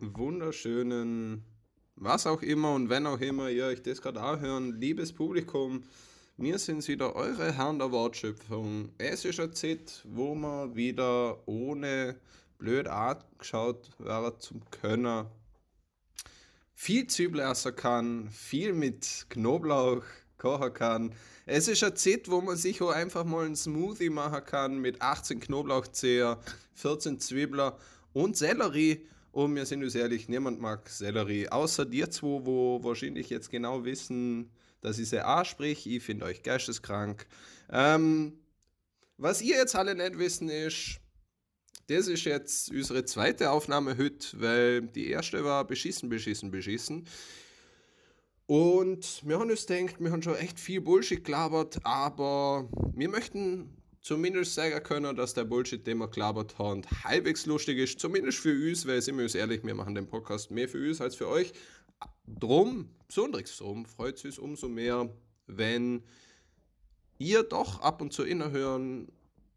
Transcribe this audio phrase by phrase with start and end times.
[0.00, 1.44] Wunderschönen,
[1.96, 5.82] was auch immer und wenn auch immer ihr euch das gerade auch hören, liebes Publikum,
[6.36, 8.90] wir sind wieder eure Herren der Wortschöpfung.
[8.98, 12.16] Es ist eine Zeit, wo man wieder ohne
[12.58, 15.26] blöd angeschaut werden zum Können
[16.74, 20.02] viel Zwiebel essen kann, viel mit Knoblauch
[20.36, 21.14] kochen kann.
[21.46, 25.00] Es ist eine Zeit, wo man sich auch einfach mal einen Smoothie machen kann mit
[25.00, 26.38] 18 Knoblauchzeher,
[26.74, 27.72] 14 Zwiebeln
[28.12, 29.06] und Sellerie.
[29.34, 33.84] Und wir sind uns ehrlich, niemand mag Sellerie, außer dir zwei, wo wahrscheinlich jetzt genau
[33.84, 34.48] wissen,
[34.80, 35.90] dass ich sie anspreche.
[35.90, 37.26] Ich finde euch geisteskrank.
[37.68, 38.38] Ähm,
[39.16, 41.00] was ihr jetzt alle nicht wissen ist,
[41.88, 47.08] das ist jetzt unsere zweite Aufnahme heute, weil die erste war beschissen, beschissen, beschissen.
[48.46, 53.82] Und wir haben uns gedacht, wir haben schon echt viel Bullshit gelabert, aber wir möchten
[54.04, 57.98] zumindest sagen können, dass der Bullshit, den wir gelabert haben, halbwegs lustig ist.
[57.98, 61.00] Zumindest für uns, weil sind wir uns ehrlich, wir machen den Podcast mehr für uns
[61.00, 61.52] als für euch.
[62.26, 65.08] Drum, besonders drum, freut es uns umso mehr,
[65.46, 66.02] wenn
[67.18, 69.08] ihr doch ab und zu innerhören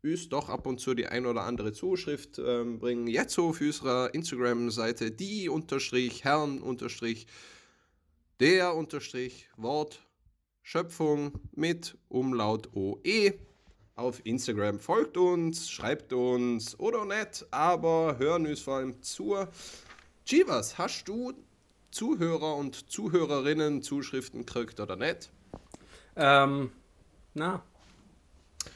[0.02, 3.08] uns doch ab und zu die ein oder andere Zuschrift ähm, bringen.
[3.08, 7.28] Jetzt auf unserer Instagram-Seite die unterstrich Herrn unterstrich
[8.40, 10.02] der unterstrich Wort
[10.62, 13.34] Schöpfung mit Umlaut OE
[13.98, 14.80] auf Instagram.
[14.80, 19.36] Folgt uns, schreibt uns oder nicht, aber hören uns vor allem zu.
[20.26, 21.34] Chivas, hast du
[21.92, 25.30] Zuhörer und Zuhörerinnen Zuschriften gekriegt oder nicht?
[26.16, 26.72] Ähm,
[27.34, 27.64] na,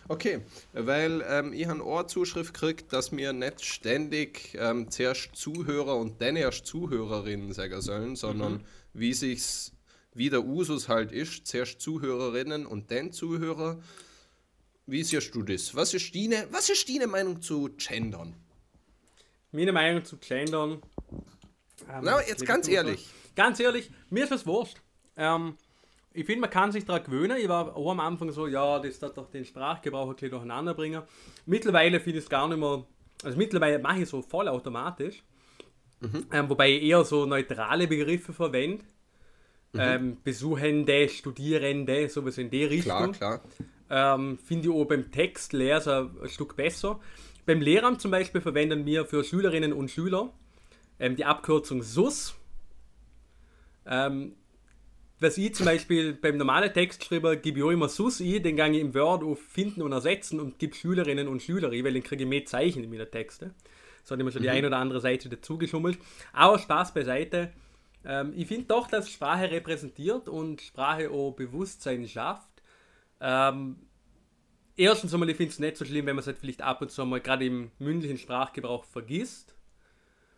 [0.07, 0.41] Okay,
[0.73, 6.35] weil ähm, ich eine Ohrzuschrift gekriegt, dass mir nicht ständig ähm, zuerst Zuhörer und dann
[6.35, 8.61] erst Zuhörerinnen sagen sollen, sondern mhm.
[8.93, 9.73] wie sich's
[10.13, 13.79] wie der Usus halt ist, zuerst Zuhörerinnen und dann Zuhörer.
[14.91, 15.73] Wie siehst du das?
[15.73, 18.35] Was ist deine, was ist deine Meinung zu Gendern?
[19.53, 20.81] Meine Meinung zu Gendern.
[21.89, 23.07] Ähm, Na, jetzt ganz ehrlich.
[23.33, 24.81] Ganz ehrlich, mir ist das wurscht.
[25.15, 25.55] Ähm,
[26.11, 27.37] ich finde, man kann sich daran gewöhnen.
[27.39, 30.73] Ich war auch am Anfang so, ja, das wird doch den Sprachgebrauch ein bisschen durcheinander
[30.73, 31.03] bringen.
[31.45, 32.83] Mittlerweile finde ich es gar nicht mehr,
[33.23, 35.23] also mittlerweile mache ich so voll automatisch.
[36.01, 36.25] Mhm.
[36.33, 38.83] Ähm, wobei ich eher so neutrale Begriffe verwende.
[39.71, 39.79] Mhm.
[39.79, 43.13] Ähm, Besuchende, Studierende, sowas in die Richtung.
[43.13, 43.41] Klar, klar.
[43.93, 47.01] Ähm, finde ich auch beim Textlesen ein Stück besser.
[47.45, 50.31] Beim Lehramt zum Beispiel verwenden wir für Schülerinnen und Schüler
[50.97, 52.35] ähm, die Abkürzung SUS.
[53.85, 54.35] Ähm,
[55.19, 58.71] was ich zum Beispiel beim normalen Textschreiber gebe ich auch immer SUS ein, den gehe
[58.71, 62.03] ich im Word auf Finden und Ersetzen und gebe Schülerinnen und Schüler ein, weil dann
[62.03, 63.53] kriege ich mehr Zeichen in meinen Texten.
[64.03, 64.45] So hat immer schon mhm.
[64.45, 65.99] die eine oder andere Seite dazu geschummelt.
[66.31, 67.51] Aber Spaß beiseite.
[68.05, 72.50] Ähm, ich finde doch, dass Sprache repräsentiert und Sprache auch Bewusstsein schafft.
[73.21, 73.77] Ähm,
[74.75, 76.91] erstens einmal, ich finde es nicht so schlimm, wenn man es halt vielleicht ab und
[76.91, 79.55] zu mal gerade im mündlichen Sprachgebrauch vergisst.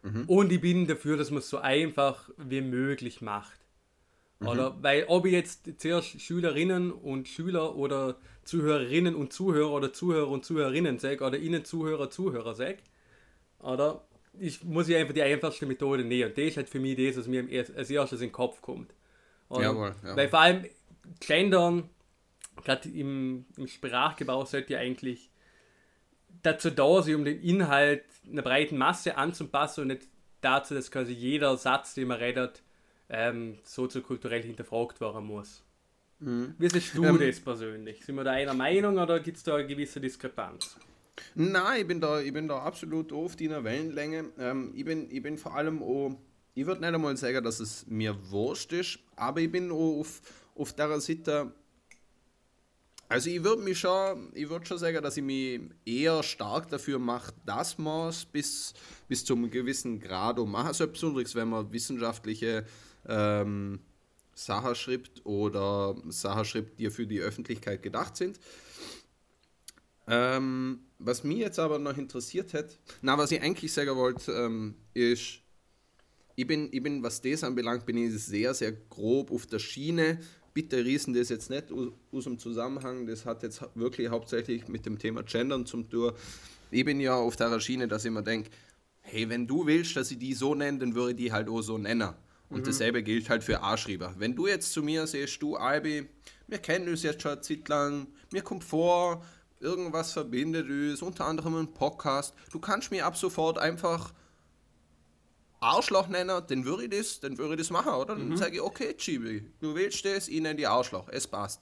[0.03, 0.25] Mhm.
[0.27, 3.59] Und ich bin dafür, dass man es so einfach wie möglich macht.
[4.39, 4.47] Mhm.
[4.47, 10.27] Oder weil ob ich jetzt zuerst Schülerinnen und Schüler oder Zuhörerinnen und Zuhörer oder Zuhörer
[10.27, 12.79] und Zuhörerinnen sage oder ihnen Zuhörer, Zuhörer sage,
[13.59, 14.03] oder
[14.38, 16.29] ich muss ich einfach die einfachste Methode nehmen.
[16.29, 18.94] Und das ist halt für mich das, was mir als erstes in den Kopf kommt.
[19.50, 20.17] Jawohl, jawohl.
[20.17, 20.65] Weil vor allem
[21.19, 21.89] Gendern,
[22.63, 25.29] gerade im, im Sprachgebrauch, sollte ja eigentlich
[26.41, 30.07] dazu da sein, um den Inhalt einer breiten Masse anzupassen und nicht
[30.41, 32.63] dazu, dass quasi jeder Satz, den man redet,
[33.09, 35.63] ähm, soziokulturell hinterfragt werden muss.
[36.19, 36.55] Mhm.
[36.57, 38.03] Wie siehst du ähm, das persönlich?
[38.05, 40.77] Sind wir da einer Meinung oder gibt es da eine gewisse Diskrepanz?
[41.35, 44.31] Nein, ich bin da, ich bin da absolut auf deiner Wellenlänge.
[44.39, 46.17] Ähm, ich, bin, ich bin vor allem auch,
[46.55, 50.21] ich würde nicht einmal sagen, dass es mir wurscht ist, aber ich bin auch auf,
[50.55, 51.51] auf der Seite,
[53.13, 56.97] also ich würde mich schon, ich würde schon sagen, dass ich mich eher stark dafür
[56.97, 58.74] mache, dass man es bis,
[59.07, 62.65] bis zu einem gewissen Grad machen soll, besonders wenn man wissenschaftliche
[63.07, 63.81] ähm,
[64.33, 68.39] Sachen schreibt oder Sachen schreibt, die für die Öffentlichkeit gedacht sind.
[70.07, 74.74] Ähm, was mich jetzt aber noch interessiert hat, na, was ich eigentlich sagen wollte, ähm,
[74.95, 75.38] ist,
[76.36, 80.18] ich bin, ich bin, was das anbelangt, bin ich sehr, sehr grob auf der Schiene.
[80.53, 81.65] Bitte riesen das jetzt nicht
[82.11, 86.15] aus dem Zusammenhang, das hat jetzt wirklich hauptsächlich mit dem Thema Gendern zum Tour.
[86.69, 88.50] Ich bin ja auf der Schiene, dass ich mir denke,
[89.01, 91.61] hey, wenn du willst, dass ich die so nenne, dann würde ich die halt auch
[91.61, 92.09] so nennen.
[92.50, 92.63] Und mhm.
[92.65, 94.13] dasselbe gilt halt für A-Schreiber.
[94.17, 96.07] Wenn du jetzt zu mir siehst, du Albi,
[96.47, 99.23] wir kennen uns jetzt schon eine Zeit lang, mir kommt vor,
[99.59, 102.33] irgendwas verbindet uns, unter anderem ein Podcast.
[102.51, 104.13] Du kannst mir ab sofort einfach
[105.63, 108.15] Arschloch nennen, dann würde ich das, dann würde ich das machen, oder?
[108.15, 108.38] Dann mhm.
[108.38, 111.62] sage ich, okay, Chibi, du willst das, ich nenne die Arschloch, es passt.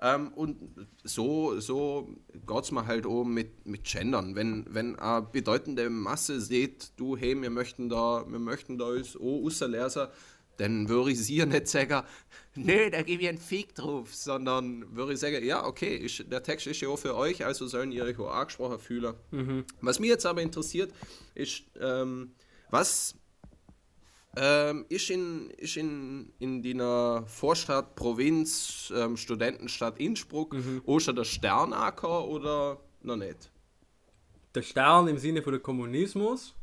[0.00, 0.58] Ähm, und
[1.04, 4.34] so, so geht es mir halt auch mit, mit Gendern.
[4.34, 9.16] Wenn, wenn eine bedeutende Masse sieht, du, hey, wir möchten da, wir möchten da uns
[9.16, 10.08] auch auslesen,
[10.56, 12.02] dann würde ich sie nicht sagen,
[12.56, 16.42] nee, da gebe ich einen Fick drauf, sondern würde ich sagen, ja, okay, ich, der
[16.42, 19.14] Text ist ja auch für euch, also sollen ihr euch auch angesprochen fühlen.
[19.30, 19.64] Mhm.
[19.80, 20.92] Was mich jetzt aber interessiert,
[21.34, 22.32] ist, ähm,
[22.70, 23.14] was
[24.36, 30.82] ähm, ist in, ist in, in der Vorstadt, Provinz, ähm, Studentenstadt Innsbruck mhm.
[30.86, 33.50] auch schon der Sternacker oder noch nicht?
[34.54, 36.54] Der Stern im Sinne von der Kommunismus?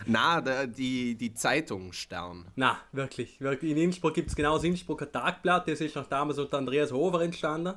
[0.07, 2.47] Na, der, die, die Zeitung Stern.
[2.55, 3.41] Na, wirklich.
[3.41, 3.73] wirklich.
[3.73, 7.23] In Innsbruck gibt es genau das Innsbrucker Tagblatt, das ist nach damals unter Andreas Hofer
[7.23, 7.75] entstanden.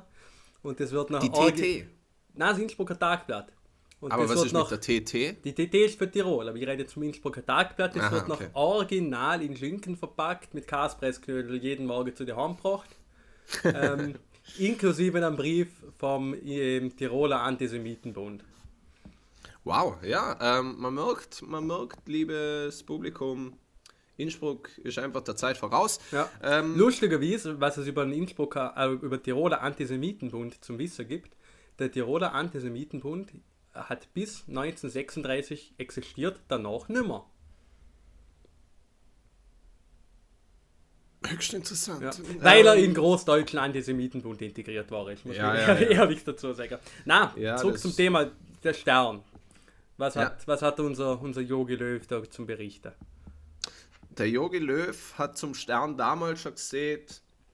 [0.62, 1.20] Und das wird nach.
[1.20, 1.86] Die TT?
[2.34, 3.52] Nein, das Innsbrucker Tagblatt.
[4.00, 5.44] Und aber was ist nach, mit der TT?
[5.44, 7.94] Die TT ist für Tirol, aber ich rede jetzt vom Innsbrucker Tagblatt.
[7.94, 8.44] Das Aha, wird okay.
[8.44, 12.88] noch original in Schinken verpackt, mit Kaspressknödel jeden Morgen zu dir heimgebracht.
[13.64, 14.14] ähm,
[14.58, 15.68] inklusive einem Brief
[15.98, 18.42] vom ähm, Tiroler Antisemitenbund.
[19.64, 23.52] Wow, ja, ähm, man merkt, man merkt, liebes Publikum,
[24.16, 25.98] Innsbruck ist einfach der Zeit voraus.
[26.12, 26.28] Ja.
[26.42, 31.36] Ähm, Lustigerweise, was es über den Innsbrucker, äh, über Tiroler Antisemitenbund zum Wissen gibt,
[31.78, 33.32] der Tiroler Antisemitenbund
[33.74, 37.30] hat bis 1936 existiert, danach nimmer.
[41.26, 42.02] Höchst interessant.
[42.02, 42.12] Ja.
[42.40, 46.78] Weil er in Großdeutschland Antisemitenbund integriert war, ich muss ja, ja, ehrlich dazu sagen.
[47.04, 48.30] Na, zurück zum Thema
[48.64, 49.22] der Stern.
[49.96, 52.92] Was hat, was hat unser, unser Yogi Löw da zum Berichten?
[54.16, 57.04] Der Yogi Löw hat zum Stern damals schon gesehen,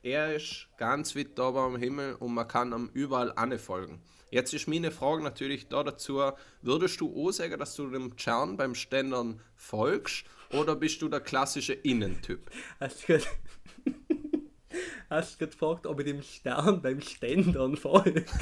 [0.01, 4.01] er ist ganz weit da am Himmel und man kann ihm überall anfolgen.
[4.29, 6.21] Jetzt ist meine Frage natürlich da dazu,
[6.61, 11.21] würdest du auch sagen, dass du dem Stern beim Ständern folgst oder bist du der
[11.21, 12.51] klassische Innentyp?
[12.79, 13.19] Hast du
[15.09, 18.25] du gefragt, ob ich dem Stern beim Ständern folge?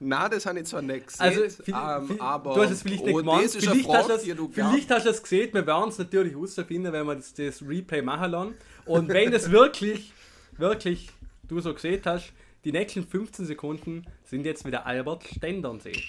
[0.00, 2.82] Na, das habe ich zwar nicht gesehen, also, viel, ähm, viel, aber du hast es
[2.82, 3.50] vielleicht nicht oh, gemacht.
[3.50, 7.04] Vielleicht, Frage, hast, du vielleicht hast du es gesehen, wir werden es natürlich herausfinden, wenn
[7.04, 8.54] wir das, das Replay machen lassen.
[8.86, 10.12] Und wenn es wirklich,
[10.56, 11.10] wirklich
[11.48, 12.32] du so gesehen hast,
[12.64, 16.02] die nächsten 15 Sekunden sind jetzt wieder Albert Stendernsee.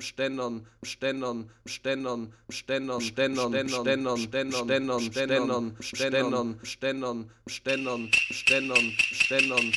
[0.00, 9.72] Ständern, Ständern, Ständern, Ständern, Ständern, Ständern, Ständern, Ständern, Ständern, Ständern, Ständern, Ständern, Ständern, Ständern.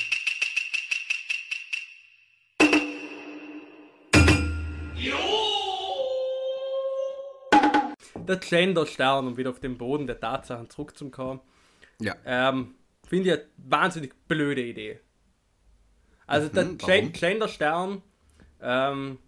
[8.31, 11.41] Der Gender-Stern, um wieder auf den Boden der Tatsachen zurückzukommen.
[11.99, 12.15] Ja.
[12.25, 12.75] Ähm,
[13.07, 14.99] Finde ich eine wahnsinnig blöde Idee.
[16.27, 18.01] Also mhm, der Gender-Stern
[18.61, 19.19] ähm,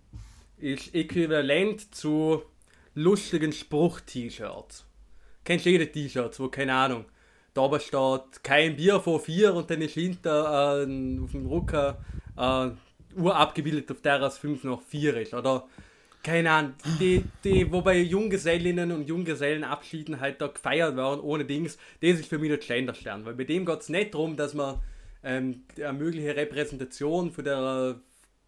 [0.57, 2.43] ist äquivalent zu
[2.95, 4.85] lustigen Spruch-T-Shirts.
[5.43, 7.05] Kennst du jede T-Shirts, wo, keine Ahnung,
[7.53, 11.95] da oben steht kein Bier vor vier und dann ist hinter äh, auf dem Rücken
[12.37, 12.69] äh,
[13.15, 15.33] Uhr abgebildet, auf der es fünf nach vier ist.
[15.33, 15.67] Oder
[16.23, 21.77] keine Ahnung, die, die, wobei Junggesellinnen und Junggesellen abschieden halt da gefeiert werden, ohne Dings,
[22.01, 23.25] das ist für mich der Genderstern.
[23.25, 24.81] Weil bei dem geht es nicht darum, dass man
[25.23, 27.99] ähm, eine mögliche Repräsentation von der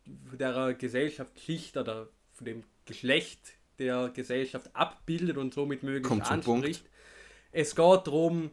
[0.06, 6.86] der Gesellschaftsschicht oder von dem Geschlecht der Gesellschaft abbildet und somit möglichst anspricht.
[7.52, 8.52] Es geht darum,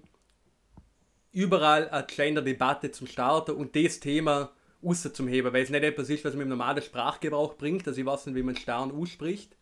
[1.32, 6.24] überall eine kleine Debatte zum Starten und das Thema heben, weil es nicht etwas ist,
[6.24, 7.86] was man im normalen Sprachgebrauch bringt.
[7.86, 9.56] Also ich weiß nicht, wie man Stern ausspricht.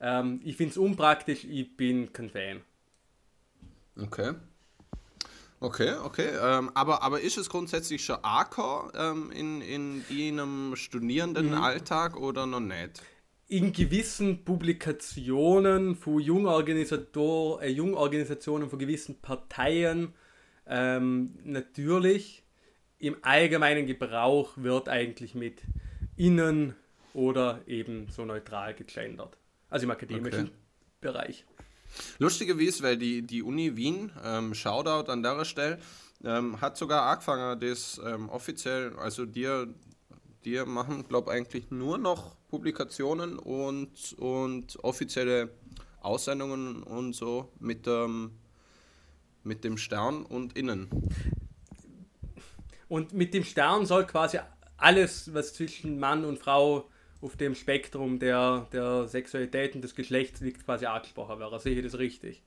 [0.00, 2.60] Ähm, ich finde es unpraktisch, ich bin kein Fan.
[4.00, 4.34] Okay.
[5.62, 6.30] Okay, okay.
[6.40, 12.22] Ähm, aber, aber ist es grundsätzlich schon AK ähm, in, in Ihrem Studierendenalltag mhm.
[12.22, 13.02] oder noch nicht?
[13.46, 20.14] In gewissen Publikationen von Jungorganisator, äh, Jungorganisationen von gewissen Parteien
[20.66, 22.42] ähm, natürlich.
[23.00, 25.62] Im allgemeinen Gebrauch wird eigentlich mit
[26.16, 26.74] innen
[27.14, 29.38] oder eben so neutral gegendert.
[29.70, 30.52] Also im akademischen okay.
[31.00, 31.46] Bereich.
[32.18, 35.78] Lustigerweise, weil die, die Uni Wien, ähm, Shoutout an der Stelle,
[36.22, 39.72] ähm, hat sogar angefangen, das ähm, offiziell, also dir,
[40.44, 45.50] dir machen, glaube eigentlich nur noch Publikationen und, und offizielle
[46.02, 48.32] Aussendungen und so mit, ähm,
[49.42, 50.90] mit dem Stern und innen.
[52.90, 54.40] Und mit dem Stern soll quasi
[54.76, 60.40] alles, was zwischen Mann und Frau auf dem Spektrum der, der Sexualität und des Geschlechts
[60.40, 61.60] liegt, quasi angesprochen wäre.
[61.60, 62.42] Sehe ich das richtig?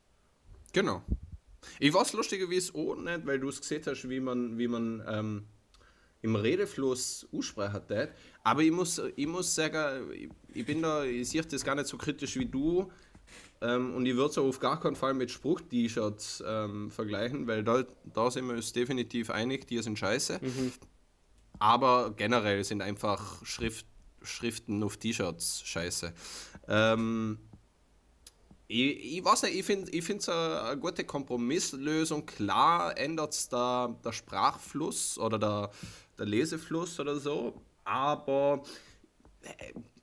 [0.73, 1.01] Genau.
[1.79, 5.45] Ich weiß lustigerweise auch nicht, weil du es gesehen hast, wie man, wie man ähm,
[6.21, 8.09] im Redefluss aussprechen tät.
[8.43, 11.87] Aber ich muss, ich muss sagen, ich, ich bin da, ich sehe das gar nicht
[11.87, 12.91] so kritisch wie du.
[13.63, 17.83] Ähm, und ich würde es auf gar keinen Fall mit Spruch-T-Shirts ähm, vergleichen, weil da,
[18.13, 20.39] da sind wir uns definitiv einig, die sind scheiße.
[20.41, 20.73] Mhm.
[21.59, 23.85] Aber generell sind einfach Schrift,
[24.21, 26.13] Schriften auf T-Shirts scheiße.
[26.67, 27.39] Ähm,
[28.67, 29.65] ich, ich weiß nicht, ich
[30.03, 32.25] finde es eine, gute Kompromisslösung.
[32.25, 35.69] Klar ändert es der, der Sprachfluss oder der,
[36.17, 38.63] der Lesefluss oder so, aber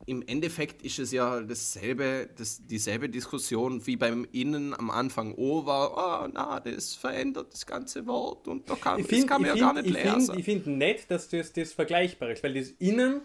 [0.06, 5.34] im Endeffekt ist es ja dasselbe, das, dieselbe Diskussion wie beim Innen am Anfang.
[5.36, 9.42] Oh, war, oh, na, das verändert das ganze Wort und da kann, find, das kann
[9.42, 10.26] man ja find, gar nicht ich lesen.
[10.26, 13.20] Find, ich finde nett, dass das, das vergleichbar ist, weil das Innen,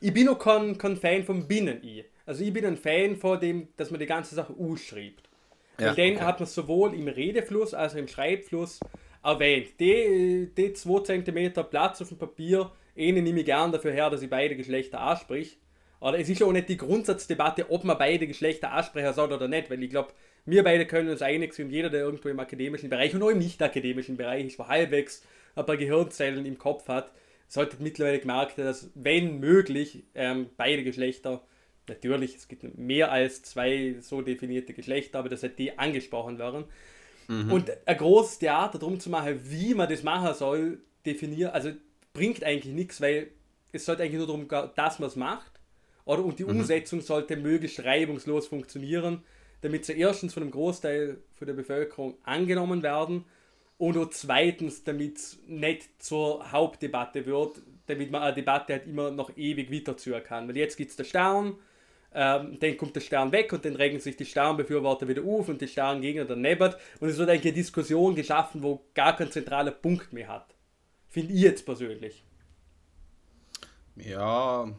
[0.00, 2.04] ich bin noch kein, kein Fan vom Binnen-I.
[2.26, 5.28] Also ich bin ein Fan von dem, dass man die ganze Sache ausschreibt.
[5.80, 8.80] Ja, Weil den hat man sowohl im Redefluss als auch im Schreibfluss
[9.24, 9.70] erwähnt.
[9.80, 14.22] Die, die 2 cm Platz auf dem Papier, einen nehme ich gern dafür her, dass
[14.22, 15.58] ich beide Geschlechter ansprich.
[16.00, 19.48] Oder es ist ja auch nicht die Grundsatzdebatte, ob man beide Geschlechter ansprechen soll oder
[19.48, 20.12] nicht, weil ich glaube,
[20.44, 23.38] wir beide können uns einig sein, jeder, der irgendwo im akademischen Bereich und auch im
[23.38, 25.24] nicht-akademischen Bereich ist, wo halbwegs
[25.56, 27.10] ein paar Gehirnzellen im Kopf hat,
[27.48, 31.42] sollte mittlerweile gemerkt dass, wenn möglich, ähm, beide Geschlechter
[31.88, 36.64] Natürlich, es gibt mehr als zwei so definierte Geschlechter, aber das hat die angesprochen werden.
[37.28, 37.52] Mhm.
[37.52, 41.70] Und ein großes Theater darum zu machen, wie man das machen soll, definieren, also
[42.18, 43.28] bringt eigentlich nichts, weil
[43.72, 45.52] es sollte eigentlich nur darum gehen, dass man es macht.
[46.04, 46.60] Oder, und die mhm.
[46.60, 49.22] Umsetzung sollte möglichst reibungslos funktionieren,
[49.60, 53.24] damit sie erstens von einem Großteil von der Bevölkerung angenommen werden
[53.76, 59.10] und auch zweitens, damit es nicht zur Hauptdebatte wird, damit man eine Debatte halt immer
[59.10, 60.48] noch ewig weiterzuhören kann.
[60.48, 61.56] Weil jetzt gibt es den Stern,
[62.14, 65.60] ähm, dann kommt der Stern weg und dann regen sich die Sternbefürworter wieder auf und
[65.60, 66.74] die Sterngegner daneben.
[67.00, 70.57] Und es wird eigentlich eine Diskussion geschaffen, wo gar kein zentraler Punkt mehr hat.
[71.18, 72.22] Finde ich jetzt persönlich.
[73.96, 74.72] Ja.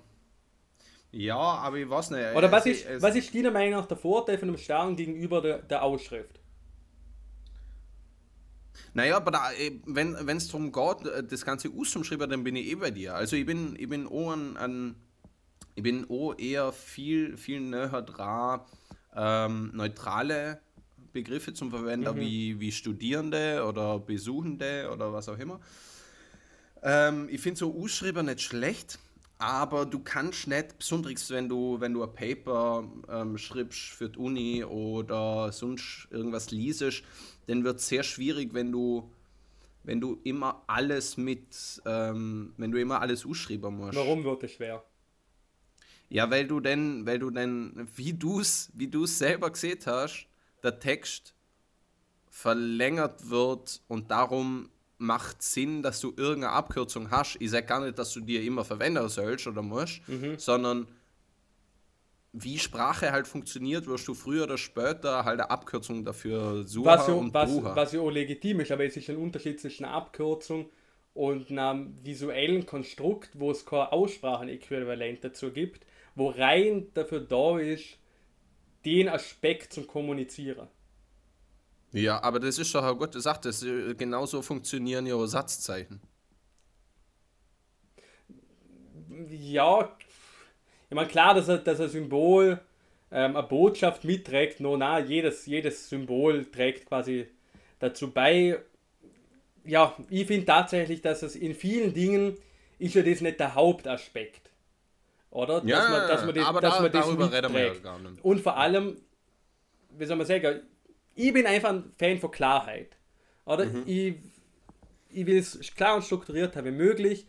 [1.12, 2.34] Ja, aber ich weiß nicht.
[2.34, 5.58] Oder was ist, was ist deiner Meinung nach der Vorteil von einem Stern gegenüber der,
[5.58, 6.40] der Ausschrift?
[8.94, 12.68] Naja, aber da, äh, wenn es darum geht, äh, das Ganze auszuschreiben, dann bin ich
[12.68, 13.16] eh bei dir.
[13.16, 14.96] Also ich bin, ich bin auch ein, ein
[15.76, 18.62] ich bin auch eher viel, viel näher dran,
[19.14, 20.62] ähm, neutrale
[21.12, 22.20] Begriffe zum Verwenden, mhm.
[22.22, 25.60] wie, wie Studierende oder Besuchende oder was auch immer.
[26.82, 29.00] Ähm, ich finde so Ausschreiber nicht schlecht,
[29.38, 34.20] aber du kannst nicht, besonders wenn du, wenn du ein Paper ähm, schreibst für die
[34.20, 37.04] Uni oder sonst irgendwas liest,
[37.48, 39.10] dann wird es sehr schwierig, wenn du,
[39.84, 43.98] wenn du immer alles mit, ähm, wenn du immer alles ausschreiben musst.
[43.98, 44.84] Warum wird es schwer?
[46.10, 50.28] Ja, weil du denn, weil du denn, wie du es wie du's selber gesehen hast,
[50.64, 51.36] der Text
[52.30, 54.70] verlängert wird und darum
[55.00, 57.38] macht Sinn, dass du irgendeine Abkürzung hast.
[57.40, 60.38] Ich sage gar nicht, dass du dir immer verwenden sollst oder musst, mhm.
[60.38, 60.88] sondern
[62.32, 67.08] wie Sprache halt funktioniert, wirst du früher oder später halt eine Abkürzung dafür suchen was
[67.08, 69.96] ja, und was, Was ja auch legitim ist, aber es ist ein Unterschied zwischen einer
[69.96, 70.70] Abkürzung
[71.16, 75.86] und einem visuellen Konstrukt, wo es kein Aussprachenäquivalent dazu gibt
[76.20, 77.98] wo rein dafür da ist,
[78.86, 80.68] den Aspekt zum Kommunizieren.
[81.92, 83.42] Ja, aber das ist doch eine gute Sache.
[83.44, 86.02] Das, äh, genauso funktionieren ja Satzzeichen.
[89.30, 89.96] Ja,
[90.90, 92.60] ich meine, klar, dass, ein, dass ein Symbol
[93.12, 97.28] ähm, eine Botschaft mitträgt, no, na, jedes, jedes Symbol trägt quasi
[97.80, 98.60] dazu bei.
[99.66, 102.38] Ja, ich finde tatsächlich, dass es in vielen Dingen
[102.78, 104.50] ist ja das nicht der Hauptaspekt.
[105.32, 105.62] Oder?
[105.66, 107.74] Ja, dass man, dass man, die, aber dass da, man das darüber reden wir ja
[107.76, 108.24] gar nicht.
[108.24, 108.98] Und vor allem,
[109.92, 110.62] wie soll man sagen,
[111.20, 112.98] ich bin einfach ein Fan von Klarheit.
[113.46, 113.66] Oder?
[113.66, 113.84] Mhm.
[113.86, 114.16] Ich,
[115.10, 117.28] ich will es klar und strukturiert haben wie möglich.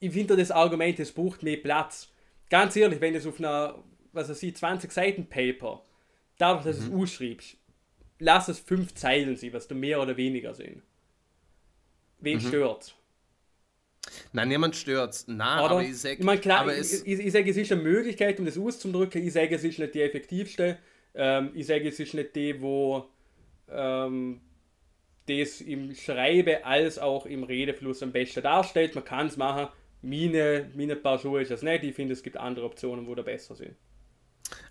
[0.00, 2.08] Ich finde das Argument, es braucht mehr Platz.
[2.50, 5.82] Ganz ehrlich, wenn es auf einer, was weiß ich, 20 Seiten Paper,
[6.36, 6.90] dadurch, dass mhm.
[6.90, 7.56] du es ausschreibst,
[8.18, 10.82] lass es fünf Zeilen sein, was du mehr oder weniger sind.
[12.18, 12.48] Wen mhm.
[12.48, 12.96] stört
[14.32, 16.16] Nein, niemand stört Nein, aber ich sage...
[16.20, 19.26] Ich klar, ich, ich, ich, sage, es ist eine Möglichkeit, um das auszudrücken.
[19.26, 20.78] Ich sage, es ist nicht die effektivste.
[21.14, 23.08] Ähm, ich sage, es ist nicht die, wo
[23.68, 24.40] ähm,
[25.26, 28.94] das im Schreibe als auch im Redefluss am besten darstellt.
[28.94, 29.68] Man kann es machen.
[30.02, 31.84] Meine, meine paar Schuhe ist das nicht.
[31.84, 33.74] Ich finde, es gibt andere Optionen, wo da besser sind.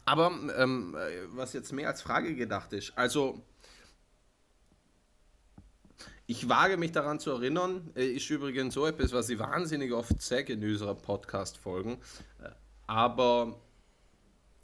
[0.06, 0.96] Aber ähm,
[1.30, 3.42] was jetzt mehr als Frage gedacht ist, also
[6.26, 10.22] ich wage mich daran zu erinnern, äh, ist übrigens so etwas, was ich wahnsinnig oft
[10.22, 11.98] sage in unserer Podcast-Folgen.
[12.42, 12.50] Äh,
[12.88, 13.60] aber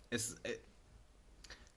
[0.10, 0.58] es, äh,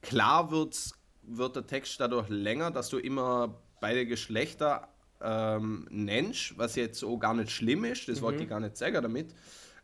[0.02, 0.92] klar wird's,
[1.22, 4.88] wird der Text dadurch länger, dass du immer beide Geschlechter
[5.20, 8.24] ähm, nennst, was jetzt auch gar nicht schlimm ist, das mhm.
[8.24, 9.34] wollte ich gar nicht sagen damit.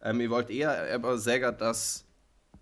[0.03, 2.05] Ähm, ich wollte eher aber sagen, dass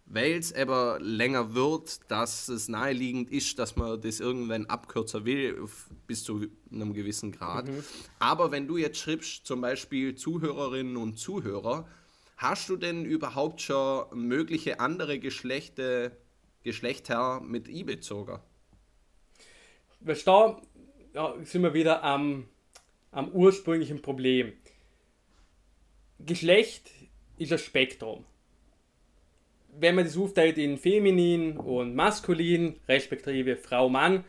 [0.09, 5.69] weil es aber länger wird, dass es naheliegend ist, dass man das irgendwann abkürzen will,
[6.07, 7.67] bis zu einem gewissen Grad.
[7.67, 7.83] Mhm.
[8.21, 11.89] Aber wenn du jetzt schreibst, zum Beispiel Zuhörerinnen und Zuhörer,
[12.37, 16.13] hast du denn überhaupt schon mögliche andere Geschlechter,
[16.67, 18.39] Geschlechter mit einbezogen?
[20.01, 20.61] Weißt da
[21.43, 22.47] sind wir wieder am,
[23.11, 24.53] am ursprünglichen Problem.
[26.19, 26.91] Geschlecht
[27.39, 28.27] ist ein Spektrum
[29.79, 34.25] wenn man das aufteilt in feminin und maskulin, respektive Frau-Mann,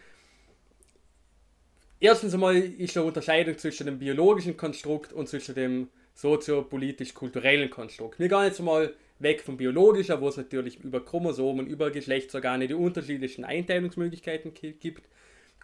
[2.00, 8.20] erstens einmal ist eine Unterscheidung zwischen dem biologischen Konstrukt und zwischen dem soziopolitisch-kulturellen Konstrukt.
[8.20, 12.74] Wir gehen jetzt mal weg vom biologischen, wo es natürlich über Chromosomen, über Geschlechtsorgane die
[12.74, 14.84] unterschiedlichen Einteilungsmöglichkeiten gibt.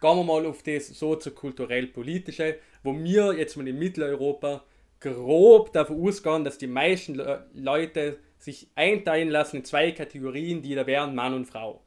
[0.00, 4.64] Gehen wir mal auf das soziokulturell-politische, wo wir jetzt mal in Mitteleuropa
[5.00, 7.20] grob davon ausgehen, dass die meisten
[7.54, 11.82] Leute sich einteilen lassen in zwei Kategorien, die da wären Mann und Frau.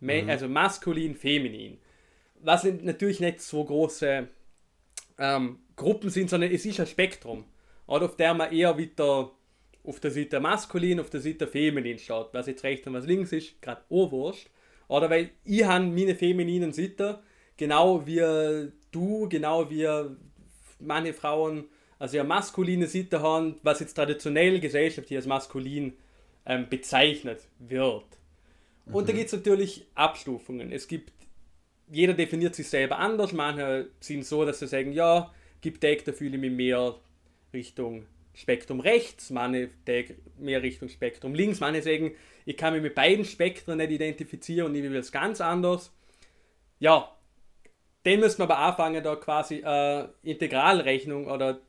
[0.00, 0.28] Mhm.
[0.28, 1.78] Also maskulin, feminin.
[2.40, 4.28] Was natürlich nicht so große
[5.18, 7.44] ähm, Gruppen sind, sondern es ist ein Spektrum.
[7.86, 9.30] Oder auf der man eher wieder
[9.84, 12.26] auf der Seite maskulin, auf der Seite feminin steht.
[12.32, 14.50] Was jetzt rechts und was links ist, gerade Ohrwurst.
[14.88, 17.16] Oder weil ich habe meine femininen Seiten,
[17.56, 19.88] genau wie du, genau wie
[20.80, 25.94] meine Frauen also ja maskuline Seite haben, was jetzt traditionell gesellschaftlich als maskulin
[26.44, 28.04] ähm, bezeichnet wird.
[28.86, 29.06] Und mhm.
[29.06, 30.72] da gibt es natürlich Abstufungen.
[30.72, 31.12] Es gibt,
[31.90, 33.32] jeder definiert sich selber anders.
[33.32, 36.96] Manche sind so, dass sie sagen, ja, gibt Tag, da fühle ich mich mehr
[37.52, 39.70] Richtung Spektrum rechts, manche
[40.38, 41.60] mehr Richtung Spektrum links.
[41.60, 42.14] Manche sagen,
[42.44, 45.92] ich kann mich mit beiden Spektren nicht identifizieren und ich will es ganz anders.
[46.80, 47.16] Ja,
[48.04, 51.60] den müssen wir aber anfangen, da quasi äh, Integralrechnung oder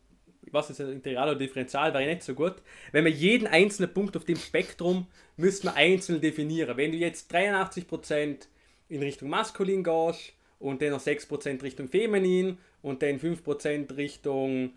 [0.51, 2.55] was ist Integral oder Differential, wäre nicht so gut.
[2.91, 6.77] Wenn wir jeden einzelnen Punkt auf dem Spektrum müssen wir einzeln definieren.
[6.77, 8.47] Wenn du jetzt 83%
[8.89, 14.73] in Richtung maskulin gehst und dann noch 6% Richtung feminin und dann 5% Richtung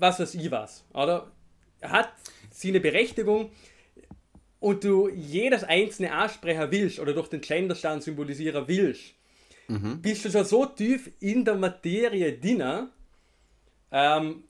[0.00, 1.30] was weiß ich was, oder?
[1.82, 2.12] Hat
[2.50, 3.50] sie eine Berechtigung
[4.58, 9.14] und du jedes einzelne Ansprecher willst oder durch den Genderstand symbolisieren willst,
[9.68, 10.00] mhm.
[10.02, 12.88] bist du schon so tief in der Materie drin,
[13.90, 14.44] ähm,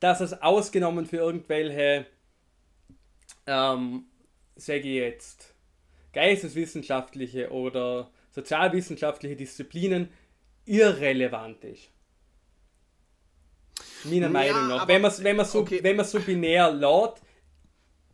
[0.00, 2.06] dass es ausgenommen für irgendwelche,
[3.46, 4.06] ähm,
[4.56, 5.54] sage ich jetzt,
[6.12, 10.08] geisteswissenschaftliche oder sozialwissenschaftliche Disziplinen
[10.64, 11.90] irrelevant ist.
[14.04, 14.88] Meiner ja, Meinung nach.
[14.88, 16.02] Wenn man es wenn so, okay.
[16.04, 17.22] so binär lädt,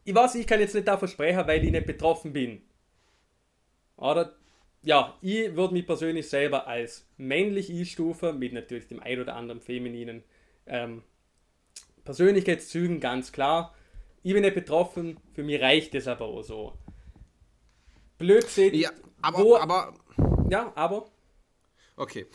[0.05, 2.63] ich weiß, ich kann jetzt nicht davon sprechen, weil ich nicht betroffen bin.
[3.97, 4.35] Oder
[4.83, 9.61] ja, ich würde mich persönlich selber als männlich einstufen, mit natürlich dem ein oder anderen
[9.61, 10.25] femininen
[10.67, 11.03] ähm,
[12.05, 13.75] Persönlichkeitszügen ganz klar.
[14.25, 16.73] Ich bin nicht betroffen, für mich reicht es aber auch so.
[18.19, 18.75] Blödsinn.
[18.75, 18.91] Ja,
[19.21, 19.95] aber, wo, aber.
[20.49, 21.07] Ja, aber.
[21.97, 22.27] Okay.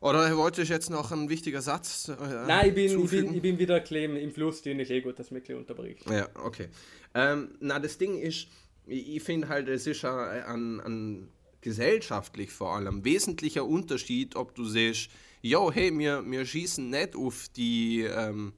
[0.00, 2.08] Oder wollte ich jetzt noch ein wichtiger Satz?
[2.08, 2.14] Äh,
[2.46, 5.18] Nein, ich bin, ich bin, ich bin wieder kleben im Fluss, den ist eh gut,
[5.18, 6.08] dass mich unterbricht.
[6.10, 6.68] Ja, okay.
[7.14, 8.48] Ähm, na, das Ding ist,
[8.86, 11.28] ich, ich finde halt, es ist ein, ein
[11.62, 17.48] gesellschaftlich vor allem wesentlicher Unterschied, ob du siehst, jo, hey, wir, wir schießen nicht auf
[17.56, 18.02] die.
[18.02, 18.52] Ähm,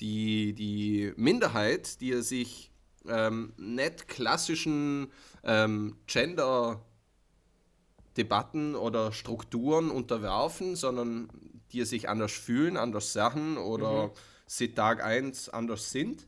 [0.00, 2.70] die, die Minderheit, die sich
[3.08, 5.08] ähm, nicht klassischen
[5.44, 5.96] ähm,
[8.20, 11.28] Gender-Debatten oder Strukturen unterwerfen, sondern
[11.72, 14.10] die sich anders fühlen, anders sagen oder mhm.
[14.46, 16.26] seit Tag 1 anders sind.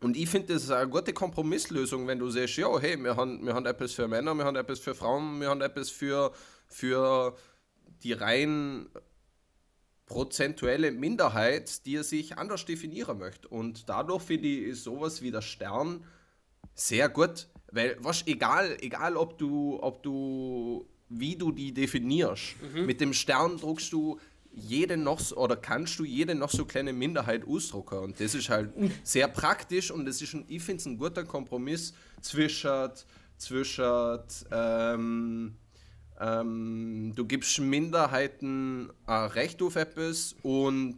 [0.00, 3.44] Und ich finde, das ist eine gute Kompromisslösung, wenn du siehst, ja, hey, wir haben,
[3.44, 6.32] wir haben etwas für Männer, wir haben etwas für Frauen, wir haben etwas für,
[6.66, 7.34] für
[8.02, 8.88] die rein
[10.04, 13.48] prozentuelle Minderheit, die er sich anders definieren möchte.
[13.48, 16.04] Und dadurch finde ich ist sowas wie der Stern
[16.74, 22.86] sehr gut, weil was egal, egal ob du, ob du, wie du die definierst, mhm.
[22.86, 24.18] mit dem Stern druckst du
[24.52, 28.70] jede noch oder kannst du jede noch so kleine Minderheit ausdrucken und das ist halt
[29.04, 32.90] sehr praktisch und das ist ein, ich finde es ein guter Kompromiss zwischen
[33.36, 34.18] zwischen
[34.50, 35.56] ähm,
[36.18, 40.96] ähm, du gibst Minderheiten äh, Recht auf etwas und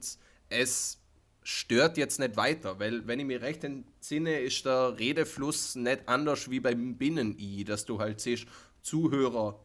[0.49, 0.99] es
[1.43, 3.65] stört jetzt nicht weiter, weil wenn ich mir recht
[4.09, 8.47] entsinne, ist der Redefluss nicht anders wie beim Binnen-I, dass du halt siehst,
[8.83, 9.59] ZuhörerInnen.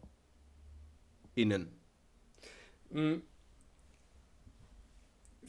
[2.89, 3.13] Mm.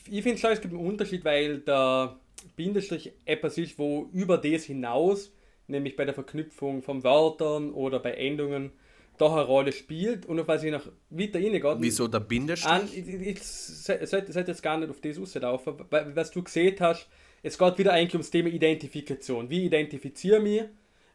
[0.07, 2.21] Ich finde schon, es gibt einen Unterschied, weil der
[2.57, 5.33] Bindestrich etwas ist, wo über das hinaus,
[5.67, 8.73] nämlich bei der Verknüpfung von Wörtern oder bei Endungen,
[9.17, 11.77] da eine Rolle spielt und auf was ich noch weiter reingehe.
[11.79, 12.71] Wieso der Bindestrich?
[12.71, 16.77] An, ich, ich, sollte, sollte jetzt gar nicht auf das rauslaufen, weil was du gesehen
[16.81, 17.09] hast,
[17.45, 19.51] es geht wieder eigentlich ums Thema Identifikation.
[19.51, 20.63] Wie identifiziere ich mich?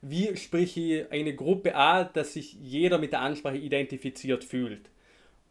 [0.02, 4.92] Wie spreche ich eine Gruppe an, dass sich jeder mit der Ansprache identifiziert fühlt?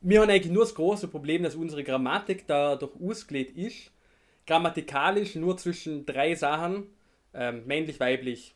[0.00, 3.90] Wir haben eigentlich nur das große Problem, dass unsere Grammatik dadurch ausgelegt ist,
[4.46, 6.86] grammatikalisch nur zwischen drei Sachen,
[7.34, 8.54] ähm, männlich, weiblich,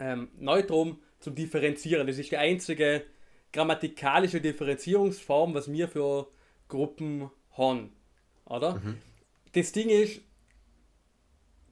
[0.00, 2.08] ähm, neutrum, zum Differenzieren.
[2.08, 3.04] Das ist die einzige
[3.52, 6.26] grammatikalische Differenzierungsform, was wir für
[6.66, 7.92] Gruppen haben.
[8.44, 8.74] Oder?
[8.74, 8.98] Mhm.
[9.52, 10.20] Das Ding ist,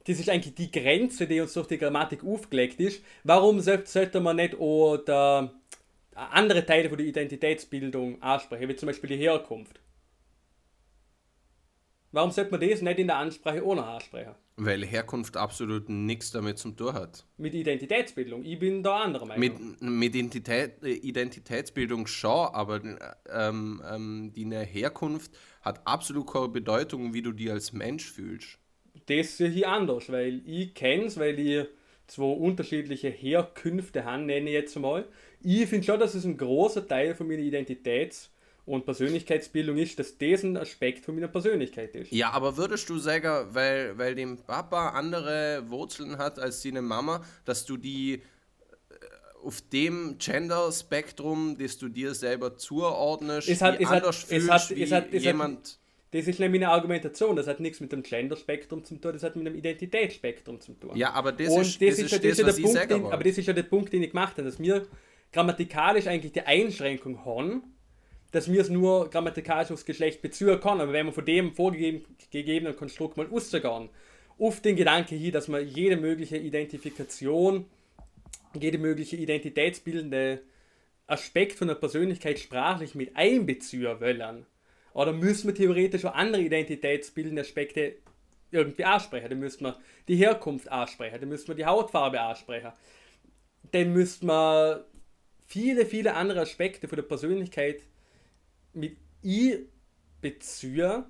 [0.07, 3.03] das ist eigentlich die Grenze, die uns durch die Grammatik aufgelegt ist.
[3.23, 5.51] Warum sollte man nicht auch der,
[6.15, 9.81] andere Teile von der Identitätsbildung ansprechen, wie zum Beispiel die Herkunft?
[12.13, 14.33] Warum sollte man das nicht in der Ansprache ohne ansprechen?
[14.55, 17.25] Weil Herkunft absolut nichts damit zu tun hat.
[17.37, 18.45] Mit Identitätsbildung.
[18.45, 19.39] Ich bin da anderer Meinung.
[19.41, 22.81] Mit, mit Identität, Identitätsbildung schon, aber
[23.29, 28.57] ähm, ähm, die Herkunft hat absolut keine Bedeutung, wie du dich als Mensch fühlst.
[29.07, 31.65] Das sehe ich anders, weil ich kenne es, weil ich
[32.07, 35.05] zwei unterschiedliche Herkünfte habe, nenne ich jetzt mal.
[35.41, 38.29] Ich finde schon, dass es ein großer Teil von meiner Identitäts-
[38.65, 42.11] und Persönlichkeitsbildung ist, dass das ein Aspekt von meiner Persönlichkeit ist.
[42.11, 47.23] Ja, aber würdest du sagen, weil, weil dem Papa andere Wurzeln hat als deine Mama,
[47.45, 48.19] dass du die äh,
[49.41, 54.51] auf dem Gender-Spektrum, das du dir selber zuordnest, es hat, es anders hat, fühlst es
[54.51, 55.59] hat, wie es hat, es jemand...
[55.59, 55.79] Hat,
[56.11, 59.35] das ist nämlich eine Argumentation, das hat nichts mit dem Gender-Spektrum zu tun, das hat
[59.35, 60.95] mit dem Identitätsspektrum zu tun.
[60.95, 63.45] Ja, aber das ist, das, das ist, das, das, was ich den, Aber das ist
[63.45, 64.87] ja der Punkt, den ich gemacht habe, dass wir
[65.33, 67.63] grammatikalisch eigentlich die Einschränkung haben,
[68.31, 70.79] dass wir es nur grammatikalisch aufs Geschlecht beziehen kann.
[70.79, 73.89] Aber wenn man von dem vorgegebenen Konstrukt mal auszugehen,
[74.39, 77.65] auf den Gedanke hier, dass man jede mögliche Identifikation,
[78.53, 80.41] jede mögliche identitätsbildende
[81.07, 84.45] Aspekt von der Persönlichkeit sprachlich mit einbeziehen wollen,
[84.97, 87.97] oder müssen wir theoretisch auch andere identitätsbildende Aspekte
[88.49, 89.29] irgendwie ansprechen.
[89.29, 89.75] Dann müsste man
[90.07, 92.71] die Herkunft ansprechen, dann müsste man die Hautfarbe ansprechen.
[93.71, 94.79] Dann müsste man
[95.45, 97.83] viele, viele andere Aspekte von der Persönlichkeit
[98.73, 99.67] mit I
[100.19, 101.05] beziehe.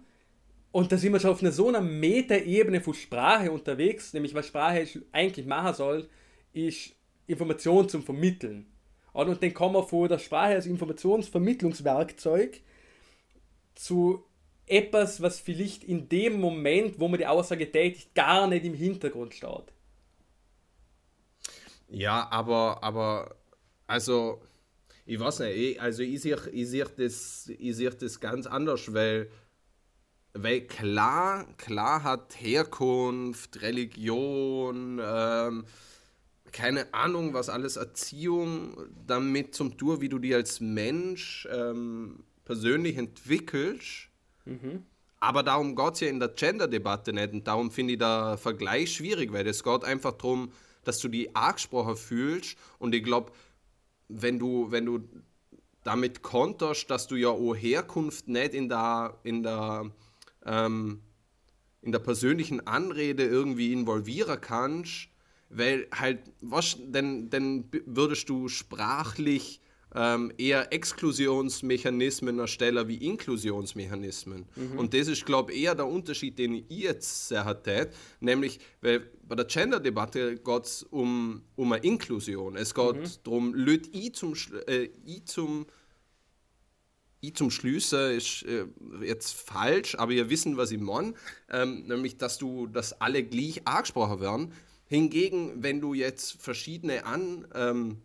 [0.74, 4.48] Und da sind wir schon auf einer so einer Metaebene von Sprache unterwegs, nämlich was
[4.48, 6.10] Sprache eigentlich machen soll,
[6.52, 6.94] ist
[7.26, 8.66] Information zum Vermitteln.
[9.14, 12.62] Und dann kommen wir von der Sprache als Informationsvermittlungswerkzeug
[13.78, 14.26] zu
[14.66, 19.34] etwas, was vielleicht in dem Moment, wo man die Aussage tätigt, gar nicht im Hintergrund
[19.34, 19.74] steht.
[21.90, 23.36] Ja, aber, aber,
[23.88, 24.42] also,
[25.06, 29.30] ich weiß nicht, also ich sehe ich seh das, seh das ganz anders, weil,
[30.34, 35.66] weil klar, klar hat Herkunft, Religion, ähm,
[36.52, 42.98] keine Ahnung, was alles Erziehung damit zum Tour, wie du dir als Mensch ähm, persönlich
[42.98, 44.08] entwickelst.
[44.46, 44.86] Mhm.
[45.20, 48.94] Aber darum geht es ja in der Gender-Debatte nicht und darum finde ich der Vergleich
[48.94, 50.52] schwierig, weil es geht einfach darum,
[50.86, 53.34] dass du die angesprochen fühlst und ich glaube,
[54.08, 55.10] wenn du, wenn du
[55.84, 59.92] damit konterst, dass du ja auch Herkunft nicht in der, in der,
[60.46, 61.02] ähm,
[61.82, 65.10] in der persönlichen Anrede irgendwie involvieren kannst,
[65.50, 69.60] weil halt, was, denn, denn würdest du sprachlich
[69.98, 74.46] ähm, eher Exklusionsmechanismen erstellen wie Inklusionsmechanismen.
[74.56, 74.78] Mhm.
[74.78, 79.10] Und das ist, glaube ich, eher der Unterschied, den ich jetzt sehr hatte, nämlich, weil
[79.28, 82.56] bei der Gender-Debatte geht es um, um eine Inklusion.
[82.56, 83.08] Es geht mhm.
[83.24, 84.36] darum, Leute ich zum,
[84.68, 85.66] äh, ich zum
[87.20, 88.66] ich zum Schließen ist äh,
[89.02, 91.16] jetzt falsch, aber ihr wissen, was ich meine,
[91.50, 94.54] ähm, nämlich, dass du, dass alle gleich angesprochen werden.
[94.86, 97.98] Hingegen, wenn du jetzt verschiedene an, ähm,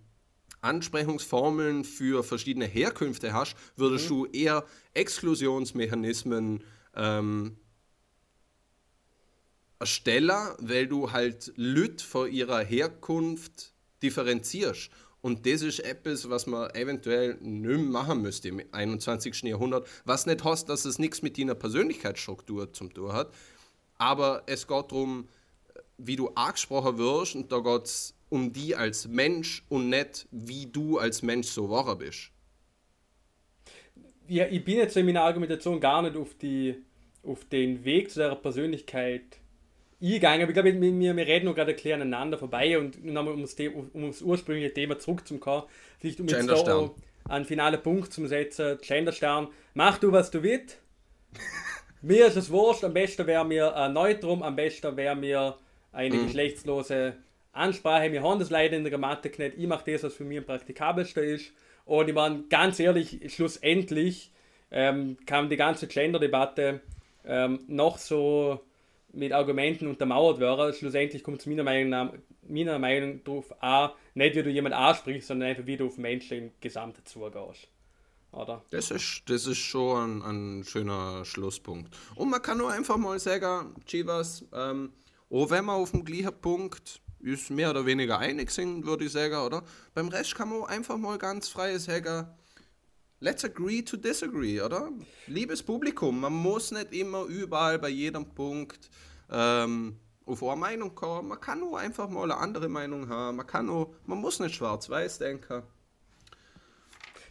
[0.62, 4.09] Ansprechungsformeln für verschiedene Herkünfte hast, würdest mhm.
[4.09, 7.57] du eher Exklusionsmechanismen ähm,
[9.79, 13.72] erstellen, weil du halt Lüt vor ihrer Herkunft
[14.03, 14.90] differenzierst.
[15.20, 19.42] Und das ist etwas, was man eventuell nicht machen müsste im 21.
[19.42, 19.87] Jahrhundert.
[20.05, 23.33] Was nicht heißt, dass es nichts mit deiner Persönlichkeitsstruktur zum tun hat.
[23.98, 25.29] Aber es geht darum,
[25.96, 30.64] wie du angesprochen wirst und da geht es um die als Mensch und nicht, wie
[30.64, 32.31] du als Mensch so wahr bist.
[34.27, 36.77] Ja, ich bin jetzt in meiner Argumentation gar nicht auf, die,
[37.23, 39.37] auf den Weg zu der Persönlichkeit
[40.01, 40.40] eingegangen.
[40.40, 43.55] Aber ich glaube, wir, wir reden noch gerade ein aneinander vorbei und nochmal um das,
[43.92, 45.64] um das ursprüngliche Thema zurückzukommen.
[45.99, 46.90] Vielleicht um jetzt da
[47.29, 48.79] einen finalen Punkt zu setzen.
[48.81, 50.79] Genderstern, mach du, was du willst.
[52.01, 55.59] mir ist es wurscht, am besten wäre mir ein Neutrum, am besten wäre mir
[55.92, 56.25] eine mhm.
[56.25, 57.16] geschlechtslose
[57.53, 58.12] Ansprache.
[58.12, 59.59] Wir haben das leider in der Grammatik nicht.
[59.59, 61.53] Ich mache das, was für mich am praktikabelsten ist.
[61.85, 64.33] Und ich meine, ganz ehrlich, schlussendlich
[64.71, 66.81] ähm, kam die ganze Gender-Debatte
[67.25, 68.61] ähm, noch so
[69.12, 70.73] mit Argumenten untermauert werden.
[70.73, 72.12] Schlussendlich kommt es meiner Meinung nach
[72.49, 76.38] meiner Meinung darauf an, nicht wie du jemand ansprichst, sondern einfach wie du auf Menschen
[76.38, 77.69] im Gesamten zugehst.
[78.33, 78.65] Oder?
[78.71, 81.95] Das ist, das ist schon ein, ein schöner Schlusspunkt.
[82.15, 84.93] Und man kann nur einfach mal sagen, Chivas, ähm,
[85.31, 89.13] auch wenn man auf dem gleichen Punkt ist mehr oder weniger einig sind, würde ich
[89.13, 89.63] sagen, oder?
[89.95, 92.27] Beim Rest kann man einfach mal ganz frei sagen,
[93.21, 94.91] let's agree to disagree, oder?
[95.27, 98.91] Liebes Publikum, man muss nicht immer überall bei jedem Punkt
[99.31, 101.29] ähm, auf eine Meinung kommen.
[101.29, 103.37] Man kann nur einfach mal eine andere Meinung haben.
[103.37, 105.63] Man kann nur, man muss nicht schwarz-weiß denken.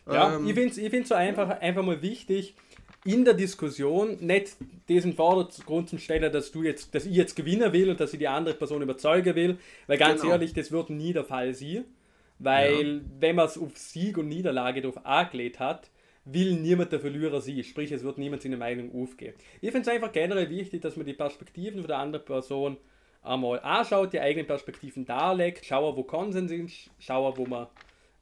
[0.08, 2.56] Ja, ähm, ich finde es ich find's so einfach, einfach mal wichtig,
[3.04, 7.74] in der Diskussion nicht diesen Vordergrund zu stellen, dass du jetzt, dass ich jetzt gewinnen
[7.74, 10.34] will und dass ich die andere Person überzeugen will, weil ganz genau.
[10.34, 11.86] ehrlich, das wird nie der Fall sein,
[12.38, 13.02] weil ja.
[13.20, 15.90] wenn man es auf Sieg und Niederlage darauf angelegt hat,
[16.26, 19.34] will niemand der Verlierer sein, sprich es wird niemand seine Meinung aufgeben.
[19.62, 22.78] Ich finde es einfach generell wichtig, dass man die Perspektiven von der anderen Person
[23.24, 27.68] einmal anschaut, die eigenen Perspektiven darlegt, schauen, wo Konsens ist, schauen, wo man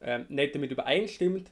[0.02, 1.52] ähm, nicht damit übereinstimmt